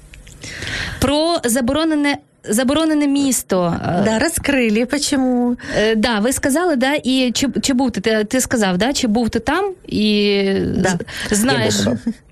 Про 1.01 1.39
заборонене 1.43 2.19
заборонене 2.44 3.06
місто. 3.06 3.76
Да, 4.04 4.18
розкрили, 4.18 4.86
почему? 4.86 5.56
Е, 5.76 5.94
Да, 5.94 6.18
ви 6.18 6.32
сказали, 6.32 6.76
да, 6.76 6.94
і 7.04 7.30
чи, 7.34 7.48
чи 7.62 7.72
був 7.72 7.90
ти, 7.90 8.00
ти, 8.00 8.24
ти 8.24 8.40
сказав, 8.40 8.78
да, 8.78 8.92
чи 8.92 9.06
був 9.06 9.30
ти 9.30 9.38
там 9.38 9.64
і 9.86 10.42
Да. 10.76 10.98
з- 11.30 11.36
знаєш, 11.36 11.74
Я 11.78 11.84
був, 11.84 11.98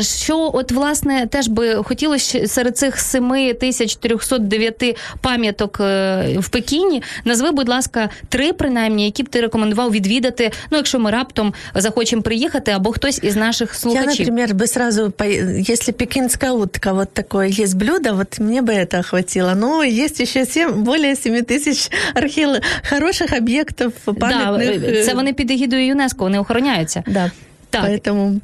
що 0.00 0.50
от 0.54 0.72
власне 0.72 1.26
теж 1.26 1.48
би 1.48 1.74
хотілося 1.74 2.46
серед 2.46 2.78
цих 2.78 2.98
7309 2.98 4.96
пам'яток 5.20 5.80
е, 5.80 6.36
в 6.38 6.48
Пекіні, 6.48 7.02
назви, 7.24 7.50
будь 7.50 7.68
ласка, 7.68 8.10
три 8.28 8.52
принаймні, 8.52 9.04
які 9.04 9.22
б 9.22 9.28
ти 9.28 9.40
рекомендував 9.40 9.90
відвідати, 9.92 10.50
ну 10.70 10.76
якщо 10.76 10.98
ми 10.98 11.10
раптом 11.10 11.54
захочемо 11.74 12.22
приїхати, 12.22 12.70
або 12.70 12.92
хтось 12.92 13.20
із 13.22 13.36
наших 13.36 13.68
Я, 13.68 13.74
слухачів. 13.74 14.08
например, 14.28 14.50
бы 14.54 14.66
сразу, 14.66 15.10
по- 15.10 15.24
если 15.72 15.92
пекинская 15.92 16.52
утка, 16.52 16.92
вот 16.92 17.12
такое 17.14 17.48
есть 17.48 17.76
блюдо, 17.76 18.14
вот 18.14 18.38
мне 18.40 18.62
бы 18.62 18.72
это 18.74 19.02
хватило. 19.02 19.54
Но 19.54 19.82
есть 19.84 20.20
еще 20.20 20.46
7, 20.46 20.72
более 20.84 21.16
7 21.16 21.34
тысяч 21.34 21.90
археолог, 22.14 22.60
хороших 22.90 23.32
объектов 23.32 23.92
Да, 24.06 24.12
памятных. 24.12 24.90
е, 24.90 25.04
це 25.04 25.14
вони 25.14 25.32
під 25.32 25.50
егідою 25.50 25.86
ЮНЕСКО, 25.86 26.24
вони 26.24 26.38
охороняються. 26.38 27.02
Да, 27.06 27.30
Так, 27.70 27.84
поэтому 27.84 28.26
М, 28.26 28.40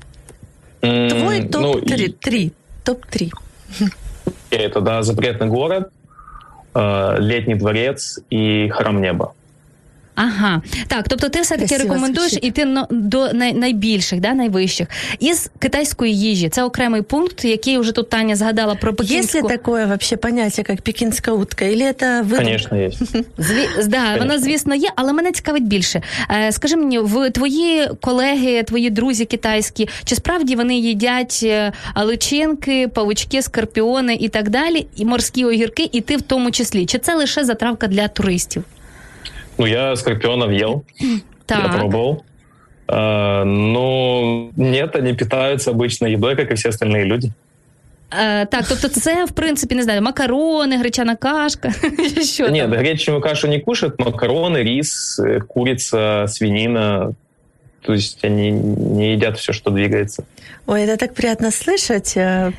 твой 0.84 1.40
ну, 1.42 1.74
топ-3. 1.74 1.96
и- 1.96 2.12
три, 2.12 2.54
топ-3. 2.84 3.32
Это, 4.50 4.82
да, 4.82 5.02
запретный 5.04 5.48
город, 5.48 5.92
э, 6.76 7.16
летний 7.20 7.56
дворец 7.56 8.20
и 8.30 8.70
храм 8.70 9.02
неба. 9.02 9.34
Ага, 10.16 10.62
так, 10.88 11.06
тобто 11.10 11.30
ти 11.30 11.42
все-таки 11.42 11.78
рекомендуєш 11.78 12.32
звучить. 12.32 12.46
іти 12.50 12.66
на- 12.66 12.88
до 12.92 13.34
найбільших, 13.34 14.20
да, 14.20 14.34
найвищих. 14.34 14.88
Із 15.20 15.50
китайської 15.60 16.20
їжі. 16.20 16.50
Це 16.50 16.64
окремий 16.64 17.02
пункт, 17.02 17.46
який 17.46 17.78
вже 17.78 17.92
тут 17.92 18.10
Таня 18.10 18.36
згадала 18.36 18.76
про 18.76 18.92
Есть 18.92 19.00
ли 19.02 19.06
пекінську. 19.08 19.48
такое 19.48 19.86
вообще 19.86 20.18
понятие, 20.18 20.64
как 20.64 20.82
пекинская 20.82 21.38
утка? 21.38 21.66
Или 21.66 21.86
это 21.86 22.24
выдумка? 22.24 22.44
Конечно, 22.44 22.78
есть. 22.78 22.98
Зві... 23.38 23.68
Да, 23.88 24.16
воно, 24.20 24.40
звісно, 24.40 24.76
є, 24.76 24.90
але 24.96 25.14
мене 25.14 25.32
цікавить 25.32 25.68
більше. 25.68 26.02
Е, 26.32 26.52
скажи 26.52 26.76
мені, 26.76 27.00
в 27.00 27.30
твої 27.32 27.88
колеги, 28.02 28.64
твої 28.64 28.90
друзі 28.90 29.26
китайські, 29.26 29.90
чи 30.06 30.16
справді 30.16 30.56
вони 30.56 30.76
їдять 30.76 31.40
е, 31.44 31.72
личинки, 31.96 32.88
павучки, 32.88 33.42
скорпіони 33.42 34.16
і 34.20 34.30
так 34.30 34.50
далі, 34.50 34.88
і 34.96 35.06
морські 35.06 35.46
огірки, 35.46 35.90
і 35.92 36.02
ти 36.02 36.18
в 36.18 36.22
тому 36.22 36.52
числі? 36.52 36.86
Чи 36.86 36.98
це 36.98 37.16
лише 37.16 37.46
затравка 37.46 37.88
для 37.88 38.08
туристів? 38.08 38.64
Ну, 39.59 39.67
я 39.67 39.97
скорпионов 39.97 40.51
ел, 40.53 40.85
я 41.01 41.09
Так. 41.47 41.77
пробовал. 41.77 42.23
А, 42.87 43.45
но 43.45 44.51
нет, 44.57 44.97
они 44.97 45.13
питаются 45.15 45.71
обычно 45.71 46.07
едой, 46.07 46.37
как 46.37 46.51
и 46.51 46.55
все 46.55 46.69
остальные 46.69 47.05
люди. 47.05 47.31
Е, 48.21 48.47
так, 48.47 48.65
тобто 48.69 48.89
це, 48.89 49.25
в 49.25 49.31
принципі, 49.31 49.75
не 49.75 49.83
знаю, 49.83 50.03
макарони, 50.03 50.77
гречана 50.79 51.17
кашка. 51.17 51.73
Що 52.23 52.49
Нет, 52.49 52.71
там? 52.71 52.79
гречневую 52.81 53.23
кашу 53.23 53.49
не 53.49 53.61
кушают, 53.61 53.99
макароны, 54.01 54.63
рис, 54.63 55.21
э, 55.25 55.41
курица, 55.41 56.25
свинина. 56.29 57.15
То 57.81 57.93
есть 57.95 58.25
они 58.25 58.51
не 58.97 59.13
едят 59.13 59.39
все, 59.39 59.53
что 59.53 59.71
двигается. 59.71 60.23
Ой, 60.67 60.81
это 60.83 60.97
так 60.97 61.15
приятно 61.15 61.47
слышать. 61.51 62.17
Э, 62.19 62.53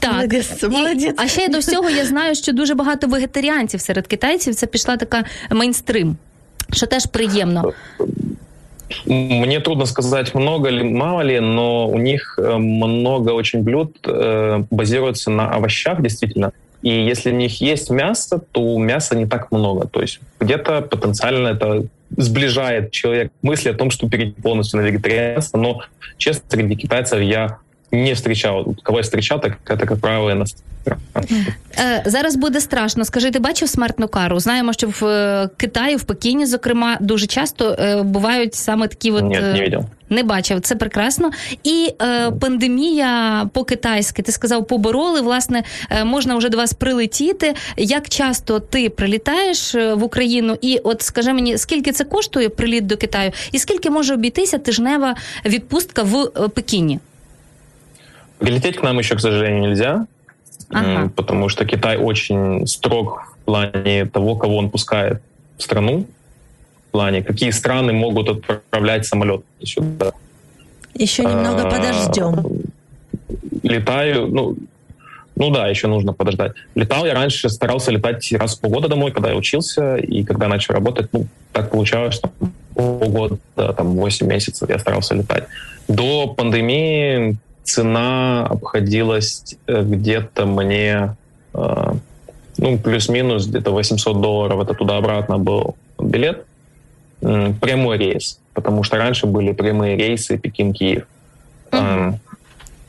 Так. 0.00 0.12
Молодец, 0.12 0.62
І- 0.62 0.68
молодец. 0.68 1.14
а 1.18 1.28
ще 1.28 1.42
й 1.44 1.48
до 1.48 1.58
всього 1.58 1.90
я 1.90 2.04
знаю, 2.04 2.34
що 2.34 2.52
дуже 2.52 2.74
багато 2.74 3.06
вегетаріанців 3.06 3.80
серед 3.80 4.06
китайців. 4.06 4.54
Це 4.54 4.66
пішла 4.66 4.96
така 4.96 5.24
мейнстрим, 5.50 6.16
що 6.71 6.85
теж 6.87 7.05
приємно. 7.05 7.73
Мне 9.05 9.59
трудно 9.59 9.85
сказать, 9.85 10.35
много 10.35 10.69
ли, 10.69 10.83
мало 10.83 11.23
ли, 11.23 11.39
но 11.39 11.87
у 11.87 11.99
них 11.99 12.39
э, 12.39 12.57
много 12.57 13.33
очень 13.33 13.61
блюд 13.61 13.95
э, 14.03 14.63
базируется 14.71 15.29
на 15.29 15.51
овощах, 15.51 16.01
действительно. 16.01 16.51
И 16.81 16.89
если 16.89 17.31
в 17.31 17.33
них 17.33 17.61
есть 17.61 17.89
мясо, 17.91 18.41
то 18.51 18.77
мяса 18.79 19.15
не 19.15 19.27
так 19.27 19.51
много. 19.51 19.87
То 19.87 20.01
есть 20.01 20.19
где-то 20.39 20.81
потенциально 20.81 21.49
это 21.49 21.85
сближает 22.17 22.91
человек 22.91 23.31
мысли 23.41 23.69
о 23.69 23.73
том, 23.73 23.91
что 23.91 24.09
перейти 24.09 24.41
полностью 24.41 24.79
на 24.79 24.85
вегетарианство. 24.85 25.57
Но, 25.57 25.81
честно, 26.17 26.43
среди 26.49 26.75
китайцев 26.75 27.21
я 27.21 27.57
не 27.91 28.13
встречал. 28.13 28.75
Кого 28.83 28.99
я 28.99 29.03
встречал, 29.03 29.39
так 29.39 29.57
это, 29.65 29.85
как 29.85 29.99
правило, 29.99 30.29
иностранцы. 30.31 30.63
Е, 31.79 32.03
зараз 32.05 32.35
буде 32.35 32.61
страшно. 32.61 33.05
Скажи, 33.05 33.31
ти 33.31 33.39
бачив 33.39 33.69
смертну 33.69 34.07
кару? 34.07 34.39
Знаємо, 34.39 34.73
що 34.73 34.87
в 34.87 35.05
е, 35.05 35.49
Китаї, 35.57 35.95
в 35.95 36.03
Пекіні, 36.03 36.45
зокрема, 36.45 36.97
дуже 37.01 37.25
часто 37.25 37.75
е, 37.79 38.03
бувають 38.03 38.55
саме 38.55 38.87
такі 38.87 39.11
от 39.11 39.23
е, 39.23 39.41
не 39.41 39.61
видел. 39.61 39.85
Не 40.09 40.23
бачив, 40.23 40.61
це 40.61 40.75
прекрасно. 40.75 41.31
І 41.63 41.93
е, 42.01 42.31
пандемія 42.31 43.45
по-китайськи, 43.53 44.21
ти 44.21 44.31
сказав, 44.31 44.67
побороли. 44.67 45.21
Власне, 45.21 45.63
е, 45.89 46.03
можна 46.03 46.35
вже 46.35 46.49
до 46.49 46.57
вас 46.57 46.73
прилетіти. 46.73 47.53
Як 47.77 48.09
часто 48.09 48.59
ти 48.59 48.89
прилітаєш 48.89 49.75
е, 49.75 49.93
в 49.93 50.03
Україну? 50.03 50.57
І 50.61 50.79
от 50.83 51.01
скажи 51.01 51.33
мені, 51.33 51.57
скільки 51.57 51.91
це 51.91 52.03
коштує 52.03 52.49
приліт 52.49 52.87
до 52.87 52.97
Китаю, 52.97 53.31
і 53.51 53.59
скільки 53.59 53.89
може 53.89 54.13
обійтися 54.13 54.57
тижнева 54.57 55.15
відпустка 55.45 56.03
в 56.03 56.17
е, 56.17 56.47
Пекіні? 56.47 56.99
Прилететь 58.39 58.77
к 58.77 58.83
нам 58.83 58.97
еще, 58.99 59.15
к 59.15 59.19
сожалению, 59.19 59.69
нельзя, 59.69 60.07
Ага. 60.71 61.11
потому 61.15 61.49
что 61.49 61.65
Китай 61.65 61.97
очень 61.97 62.65
строг 62.67 63.35
в 63.41 63.45
плане 63.45 64.05
того, 64.05 64.35
кого 64.35 64.57
он 64.57 64.69
пускает 64.69 65.21
в 65.57 65.63
страну, 65.63 66.05
в 66.87 66.91
плане, 66.91 67.21
какие 67.21 67.51
страны 67.51 67.93
могут 67.93 68.29
отправлять 68.29 69.05
самолет 69.05 69.43
сюда. 69.63 70.13
Еще 70.95 71.23
немного 71.23 71.67
А, 71.67 71.69
подождем. 71.69 72.63
Летаю, 73.63 74.27
ну, 74.27 74.57
ну 75.35 75.49
да, 75.51 75.67
еще 75.67 75.87
нужно 75.87 76.13
подождать. 76.13 76.53
Летал 76.75 77.05
я 77.05 77.13
раньше, 77.13 77.49
старался 77.49 77.91
летать 77.91 78.31
раз 78.33 78.55
в 78.57 78.61
полгода 78.61 78.87
домой, 78.87 79.11
когда 79.11 79.29
я 79.29 79.35
учился, 79.35 79.97
и 79.97 80.23
когда 80.23 80.47
начал 80.47 80.73
работать, 80.73 81.09
ну, 81.13 81.27
так 81.51 81.71
получалось, 81.71 82.15
что 82.15 82.31
полгода, 82.73 83.37
там, 83.55 83.95
8 83.95 84.27
месяцев 84.27 84.69
я 84.69 84.79
старался 84.79 85.15
летать. 85.15 85.45
До 85.87 86.27
пандемии 86.27 87.37
цена 87.68 88.46
обходилась 88.50 89.56
э, 89.66 89.82
где-то 89.82 90.46
мне, 90.46 91.16
э, 91.54 91.92
ну, 92.58 92.78
плюс-минус 92.78 93.46
где-то 93.46 93.72
800 93.72 94.20
долларов, 94.20 94.60
это 94.60 94.74
туда-обратно 94.74 95.38
был 95.38 95.74
билет, 95.98 96.44
М, 97.22 97.54
прямой 97.54 97.98
рейс, 97.98 98.38
потому 98.52 98.84
что 98.84 98.96
раньше 98.96 99.26
были 99.26 99.52
прямые 99.52 99.96
рейсы 99.96 100.36
Пекин-Киев. 100.36 101.02
Мгм. 101.72 101.82
Эм, 101.82 102.14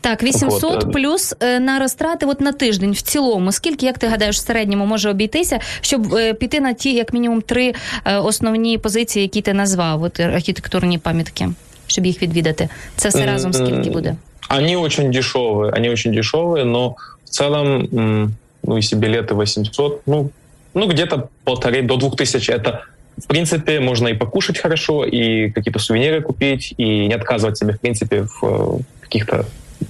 Так, 0.02 0.24
800 0.24 0.64
От, 0.64 0.84
е, 0.84 0.88
плюс 0.88 1.36
е, 1.40 1.60
на 1.60 1.80
розтрати 1.80 2.26
от 2.26 2.42
на 2.42 2.52
тиждень 2.52 2.92
в 2.92 3.02
цілому. 3.02 3.52
Скільки, 3.52 3.86
як 3.86 3.98
ти 3.98 4.08
гадаєш, 4.08 4.38
в 4.38 4.40
середньому 4.40 4.86
може 4.86 5.10
обійтися, 5.10 5.60
щоб 5.82 6.14
е, 6.14 6.34
піти 6.34 6.60
на 6.60 6.74
ті, 6.74 6.94
як 6.94 7.14
мінімум, 7.14 7.42
три 7.42 7.74
е, 8.06 8.18
основні 8.18 8.78
позиції, 8.78 9.24
які 9.24 9.42
ти 9.42 9.54
назвав, 9.54 10.04
от 10.04 10.20
е, 10.20 10.24
архітектурні 10.24 10.98
пам'ятки, 10.98 11.50
щоб 11.88 12.06
їх 12.06 12.22
відвідати. 12.22 12.70
Це 12.96 13.10
все 13.10 13.26
разом 13.26 13.54
скільки 13.54 13.90
буде? 13.90 14.16
Они 14.51 14.77
очень 14.77 15.13
дешевые, 15.13 15.73
они 15.73 15.89
очень 15.91 16.13
дешевые, 16.13 16.65
но 16.65 16.97
в 17.25 17.29
целом, 17.29 18.35
ну, 18.65 18.77
если 18.77 18.97
билеты 18.97 19.37
800, 19.37 20.03
ну, 20.07 20.33
ну 20.75 20.89
где-то 20.89 21.29
полторы 21.45 21.83
до 21.83 21.97
двух 21.97 22.17
тысяч, 22.17 22.51
это, 22.51 22.83
в 23.17 23.29
принципе, 23.29 23.79
можно 23.79 24.09
и 24.09 24.15
покушать 24.15 24.59
хорошо, 24.59 25.05
и 25.05 25.51
какие-то 25.51 25.79
сувениры 25.79 26.21
купить, 26.21 26.75
и 26.79 27.07
не 27.07 27.15
отказывать 27.15 27.59
себе, 27.59 27.75
в 27.75 27.81
принципе, 27.81 28.23
в 28.25 28.43
э, 28.43 28.79
каких-то 29.03 29.47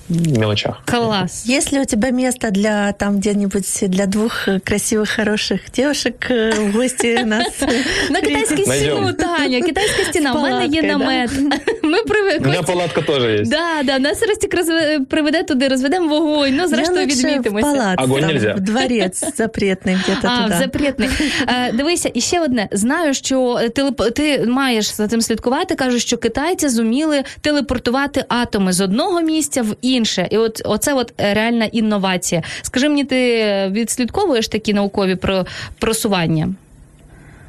мелочах. 0.10 0.84
Клас. 0.86 1.46
Есть 1.50 1.72
ли 1.74 1.80
у 1.80 1.86
тебя 1.86 2.12
место 2.12 2.52
для 2.52 2.92
там 2.92 3.18
где-нибудь 3.18 3.84
для 3.90 4.06
двух 4.06 4.48
э, 4.48 4.60
красивых, 4.60 5.10
хороших 5.10 5.72
девушек 5.72 6.16
э, 6.30 6.52
в 6.52 6.72
гости 6.74 7.24
нас? 7.26 7.48
На 8.10 8.22
китайську 8.22 8.56
Найдем. 8.68 8.96
стіну, 8.98 9.14
Таня, 9.14 9.62
китайська 9.62 10.04
стіна. 10.04 10.34
З 10.34 10.36
У 10.36 10.40
мене 10.40 10.66
є 10.66 10.82
палаткою, 10.82 10.82
да? 10.82 10.98
намет. 10.98 11.32
Ми 11.40 11.50
У 11.84 11.88
меня 11.88 12.04
привикли. 12.04 12.62
палатка 12.68 13.02
тоже 13.02 13.40
есть. 13.42 13.52
Да, 13.52 13.84
да, 13.84 14.00
нас 14.00 14.22
Ростік 14.28 14.54
розве- 14.56 15.06
приведе 15.06 15.44
туди, 15.44 15.68
розведемо 15.68 16.08
вогонь. 16.20 16.56
Ну, 16.56 16.68
зрештою, 16.68 17.00
Я 17.00 17.06
лучше 17.06 17.16
в 17.22 17.26
відмітимося. 17.26 17.66
палац, 17.66 18.00
Огонь 18.04 18.22
там, 18.22 18.30
нельзя. 18.30 18.54
в 18.54 18.60
дворец 18.60 19.24
запретный 19.38 20.00
где-то 20.04 20.28
А, 20.28 20.44
туда. 20.44 20.58
запретний. 20.60 21.10
Е, 21.48 21.72
дивися, 21.74 22.12
і 22.14 22.22
ще 22.22 22.42
одне. 22.42 22.68
Знаю, 22.72 23.14
що 23.14 23.60
телеп... 23.76 24.14
ти 24.16 24.46
маєш 24.48 24.94
за 24.96 25.08
цим 25.08 25.22
слідкувати. 25.22 25.76
Кажуть, 25.76 26.02
що 26.02 26.18
китайці 26.18 26.70
зуміли 26.70 27.24
телепортувати 27.42 28.26
атоми 28.28 28.74
з 28.74 28.82
одного 28.82 29.22
місця 29.22 29.62
в 29.62 29.76
інше. 29.83 30.29
І 30.31 30.39
от 30.39 30.63
оце 30.65 30.95
от 30.95 31.13
е, 31.21 31.35
реальна 31.35 31.65
інновація. 31.65 32.43
Скажи 32.63 32.89
мені, 32.89 33.05
ти 33.05 33.45
відслідковуєш 33.71 34.49
такі 34.49 34.75
наукові 34.75 35.15
про... 35.15 35.47
просування? 35.79 36.55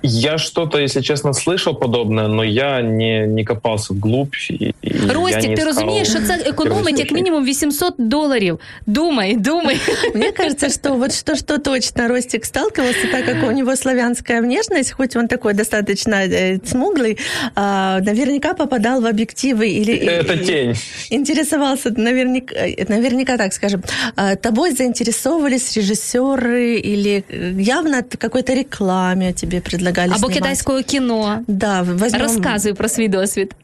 Я 0.04 0.38
что-то, 0.38 0.80
если 0.80 1.02
чесно, 1.02 1.34
слышал 1.34 1.76
подобное, 1.76 2.28
но 2.28 2.44
я 2.44 2.82
не, 2.82 3.28
не 3.28 3.46
копался 3.46 3.94
вглубь. 3.94 4.36
и, 4.50 4.74
і 4.82 4.91
Ростік, 5.09 5.51
я 5.51 5.57
ти 5.57 5.65
розумієш, 5.65 6.09
що 6.09 6.19
це 6.21 6.35
економить 6.47 6.99
як 6.99 7.13
мінімум 7.13 7.45
800 7.45 7.95
доларів. 7.99 8.61
Думай, 8.87 9.37
думай. 9.37 9.81
Мне 10.15 10.33
кажется, 10.33 10.71
что 10.71 10.95
вот 10.95 11.15
что, 11.15 11.37
что 11.37 11.59
точно 11.59 12.09
Ростик 12.09 12.45
сталкивался, 12.45 13.07
так 13.13 13.25
как 13.27 13.49
у 13.49 13.53
него 13.53 13.77
славянская 13.77 14.41
внешность, 14.41 14.93
хоть 14.93 15.17
он 15.17 15.29
такой 15.29 15.55
достаточно 15.55 16.15
э, 16.15 16.59
смуглый, 16.65 17.19
э, 17.57 18.01
наверняка 18.01 18.55
попадал 18.55 19.01
в 19.01 19.07
объективы 19.07 19.69
или... 19.69 19.95
Это 19.95 20.35
или, 20.35 20.45
тень. 20.45 20.75
Интересовался, 21.11 21.91
наверняка, 21.91 22.55
э, 22.55 22.87
наверняка 22.89 23.37
так 23.37 23.53
скажем, 23.53 23.83
э, 24.17 24.37
тобой 24.37 24.73
заинтересовывались 24.73 25.77
режиссеры 25.77 26.77
или 26.77 27.25
явно 27.63 28.03
какой-то 28.19 28.55
рекламе 28.55 29.33
тебе 29.33 29.61
предлагали 29.61 30.11
Або 30.11 30.19
снимать. 30.19 30.35
китайського 30.35 30.83
кіно. 30.83 31.43
Да, 31.47 31.83
возьмем... 31.83 32.23
Розказуй 32.23 32.73
про 32.73 32.89
свій 32.89 33.09
досвід. 33.09 33.55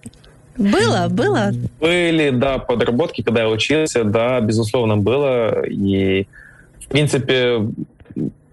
Было, 0.57 1.07
было. 1.09 1.51
Были, 1.79 2.31
да, 2.31 2.57
подработки, 2.57 3.21
когда 3.21 3.41
я 3.41 3.49
учился, 3.49 4.03
да, 4.03 4.39
безусловно, 4.41 4.97
было. 4.97 5.63
И, 5.65 6.27
в 6.79 6.87
принципе, 6.87 7.61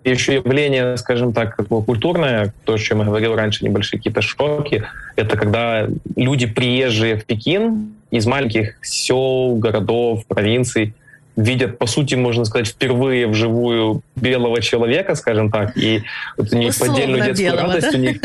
еще 0.05 0.35
явление, 0.35 0.97
скажем 0.97 1.33
так, 1.33 1.57
такое 1.57 1.83
культурное, 1.83 2.53
то, 2.65 2.75
о 2.75 2.79
чем 2.79 2.99
я 2.99 3.05
говорил 3.07 3.35
раньше, 3.35 3.65
небольшие 3.65 3.99
какие-то 3.99 4.21
шоки, 4.21 4.85
это 5.17 5.37
когда 5.37 5.89
люди, 6.17 6.47
приезжие 6.47 7.17
в 7.17 7.25
Пекин 7.25 7.95
из 8.11 8.27
маленьких 8.27 8.77
сел, 8.83 9.57
городов, 9.57 10.27
провинций, 10.27 10.95
видят, 11.37 11.79
по 11.79 11.87
сути, 11.87 12.15
можно 12.15 12.45
сказать, 12.45 12.69
впервые 12.69 13.27
вживую 13.27 14.03
белого 14.15 14.61
человека, 14.61 15.15
скажем 15.15 15.51
так, 15.51 15.77
и 15.77 16.03
вот 16.37 16.53
у 16.53 16.57
них 16.57 16.71
Условно 16.71 16.95
поддельную 16.95 17.25
детскую 17.25 17.53
белого, 17.53 17.67
радость, 17.67 17.93
да? 17.93 17.99
у 17.99 18.01
них 18.01 18.21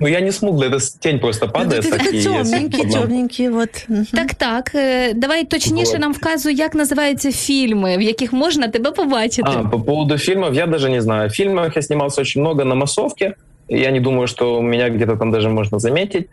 ну, 0.00 0.08
я 0.08 0.20
не 0.20 0.32
смуглый, 0.32 0.68
это 0.68 0.78
тень 1.00 1.18
просто 1.18 1.46
Ну, 1.46 1.52
падает. 1.52 1.84
ты 1.84 1.90
так, 1.90 2.10
темненький, 2.10 2.90
темненький, 2.90 3.48
вот. 3.48 3.86
Так, 4.12 4.34
так. 4.34 4.74
е, 4.74 5.12
Давай 5.14 5.44
точніше 5.44 5.90
Вот. 5.92 6.00
нам 6.00 6.12
вказуй, 6.12 6.54
як 6.54 6.74
називаються 6.74 7.32
фільми, 7.32 7.96
в 7.96 8.00
яких 8.02 8.32
можна 8.32 8.68
тебе 8.68 8.90
побачити. 8.90 9.50
А, 9.54 9.62
по 9.68 9.80
поводу 9.80 10.18
фильмов, 10.18 10.54
я 10.54 10.66
даже 10.66 10.90
не 10.90 11.00
знаю. 11.00 11.28
В 11.28 11.32
фильмах 11.32 11.76
я 11.76 11.82
снимался 11.82 12.20
очень 12.20 12.40
много 12.42 12.64
на 12.64 12.74
массовке. 12.74 13.34
Я 13.68 13.90
не 13.90 14.00
думаю, 14.00 14.26
что 14.26 14.62
меня 14.62 14.88
где-то 14.88 15.16
там 15.16 15.30
даже 15.30 15.48
можно 15.48 15.78
заметить. 15.78 16.26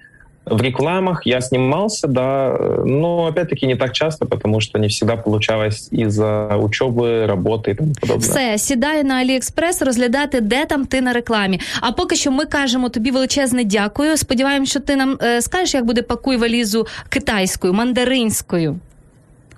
В 0.47 0.62
рекламах 0.62 1.26
я 1.26 1.41
снимался, 1.41 2.09
да, 2.09 2.49
э, 2.49 2.85
но 2.85 3.26
опять-таки 3.26 3.66
не 3.66 3.76
так 3.76 3.93
часто, 3.93 4.26
потому 4.26 4.61
что 4.61 4.78
не 4.78 4.89
всегда 4.89 5.16
получалось 5.16 5.89
из-за 5.93 6.57
учебы, 6.57 7.26
работы 7.26 7.70
и 7.70 7.74
тому 7.74 7.93
подобное. 8.01 8.28
Все, 8.28 8.59
сідаю 8.59 9.05
на 9.05 9.14
Аліекспрес 9.14 9.83
розглядати, 9.83 10.41
де 10.41 10.64
там 10.64 10.87
ти 10.87 11.01
на 11.01 11.12
рекламі. 11.12 11.61
А 11.81 11.93
поки 11.93 12.16
що 12.16 12.31
ми 12.31 12.45
кажемо 12.45 12.89
тобі 12.89 13.11
величезне 13.11 13.64
дякую. 13.64 14.16
Сподіваємось, 14.16 14.70
що 14.70 14.81
ти 14.81 14.97
нам 14.97 15.18
е, 15.22 15.43
скажеш, 15.43 15.74
як 15.74 15.85
буде 15.85 16.03
пакуй 16.03 16.37
валізу 16.37 16.87
китайською, 17.09 17.72
мандаринською, 17.72 18.76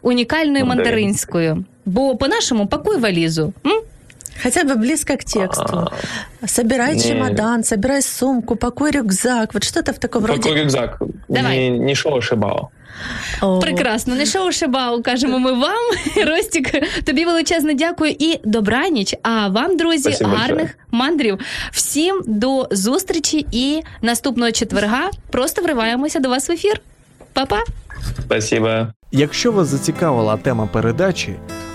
унікальною 0.02 0.66
Мандарин. 0.66 0.84
мандаринською. 0.92 1.64
Бо 1.86 2.16
по-нашому 2.16 2.66
пакуй 2.66 2.96
валізу. 2.96 3.52
М? 3.66 3.80
Хотя 4.43 4.63
бы 4.63 4.75
близко 4.75 5.17
к 5.17 5.23
тексту. 5.23 5.91
Собирай 6.45 6.95
не. 6.95 7.01
чемодан, 7.01 7.63
собирай 7.63 8.01
сумку, 8.01 8.55
пакуй 8.55 8.91
рюкзак. 8.91 9.53
Вот 9.53 9.63
что-то 9.63 9.93
в 9.93 9.99
таком 9.99 10.25
роде. 10.25 10.41
Какой 10.41 10.61
рюкзак? 10.63 11.01
Давай. 11.27 11.57
Не, 11.57 11.79
не 11.79 11.95
шоу 11.95 12.21
Шибао. 12.21 12.69
О, 13.41 13.59
Прекрасно, 13.59 14.15
не 14.15 14.25
шоу 14.25 14.51
Шибау, 14.51 15.03
кажемо 15.03 15.39
ми 15.39 15.51
вам. 15.51 15.91
Ростік, 16.27 16.71
тобі 17.03 17.25
величезне 17.25 17.73
дякую 17.73 18.15
і 18.19 18.39
добраніч. 18.43 19.15
А 19.23 19.47
вам, 19.47 19.77
друзі, 19.77 20.01
Спасибо 20.01 20.29
гарних 20.29 20.57
большое. 20.57 20.75
мандрів. 20.91 21.39
Всім 21.71 22.21
до 22.27 22.67
зустрічі 22.71 23.45
і 23.51 23.81
наступного 24.01 24.51
четверга 24.51 25.09
просто 25.31 25.61
вриваємося 25.61 26.19
до 26.19 26.29
вас 26.29 26.49
в 26.49 26.51
ефір. 26.51 26.81
Па-па! 27.33 27.59
Спасибо. 28.19 28.87
Якщо 29.11 29.51
вас 29.51 29.67
зацікавила 29.67 30.37
тема 30.37 30.69
передачі 30.73 31.35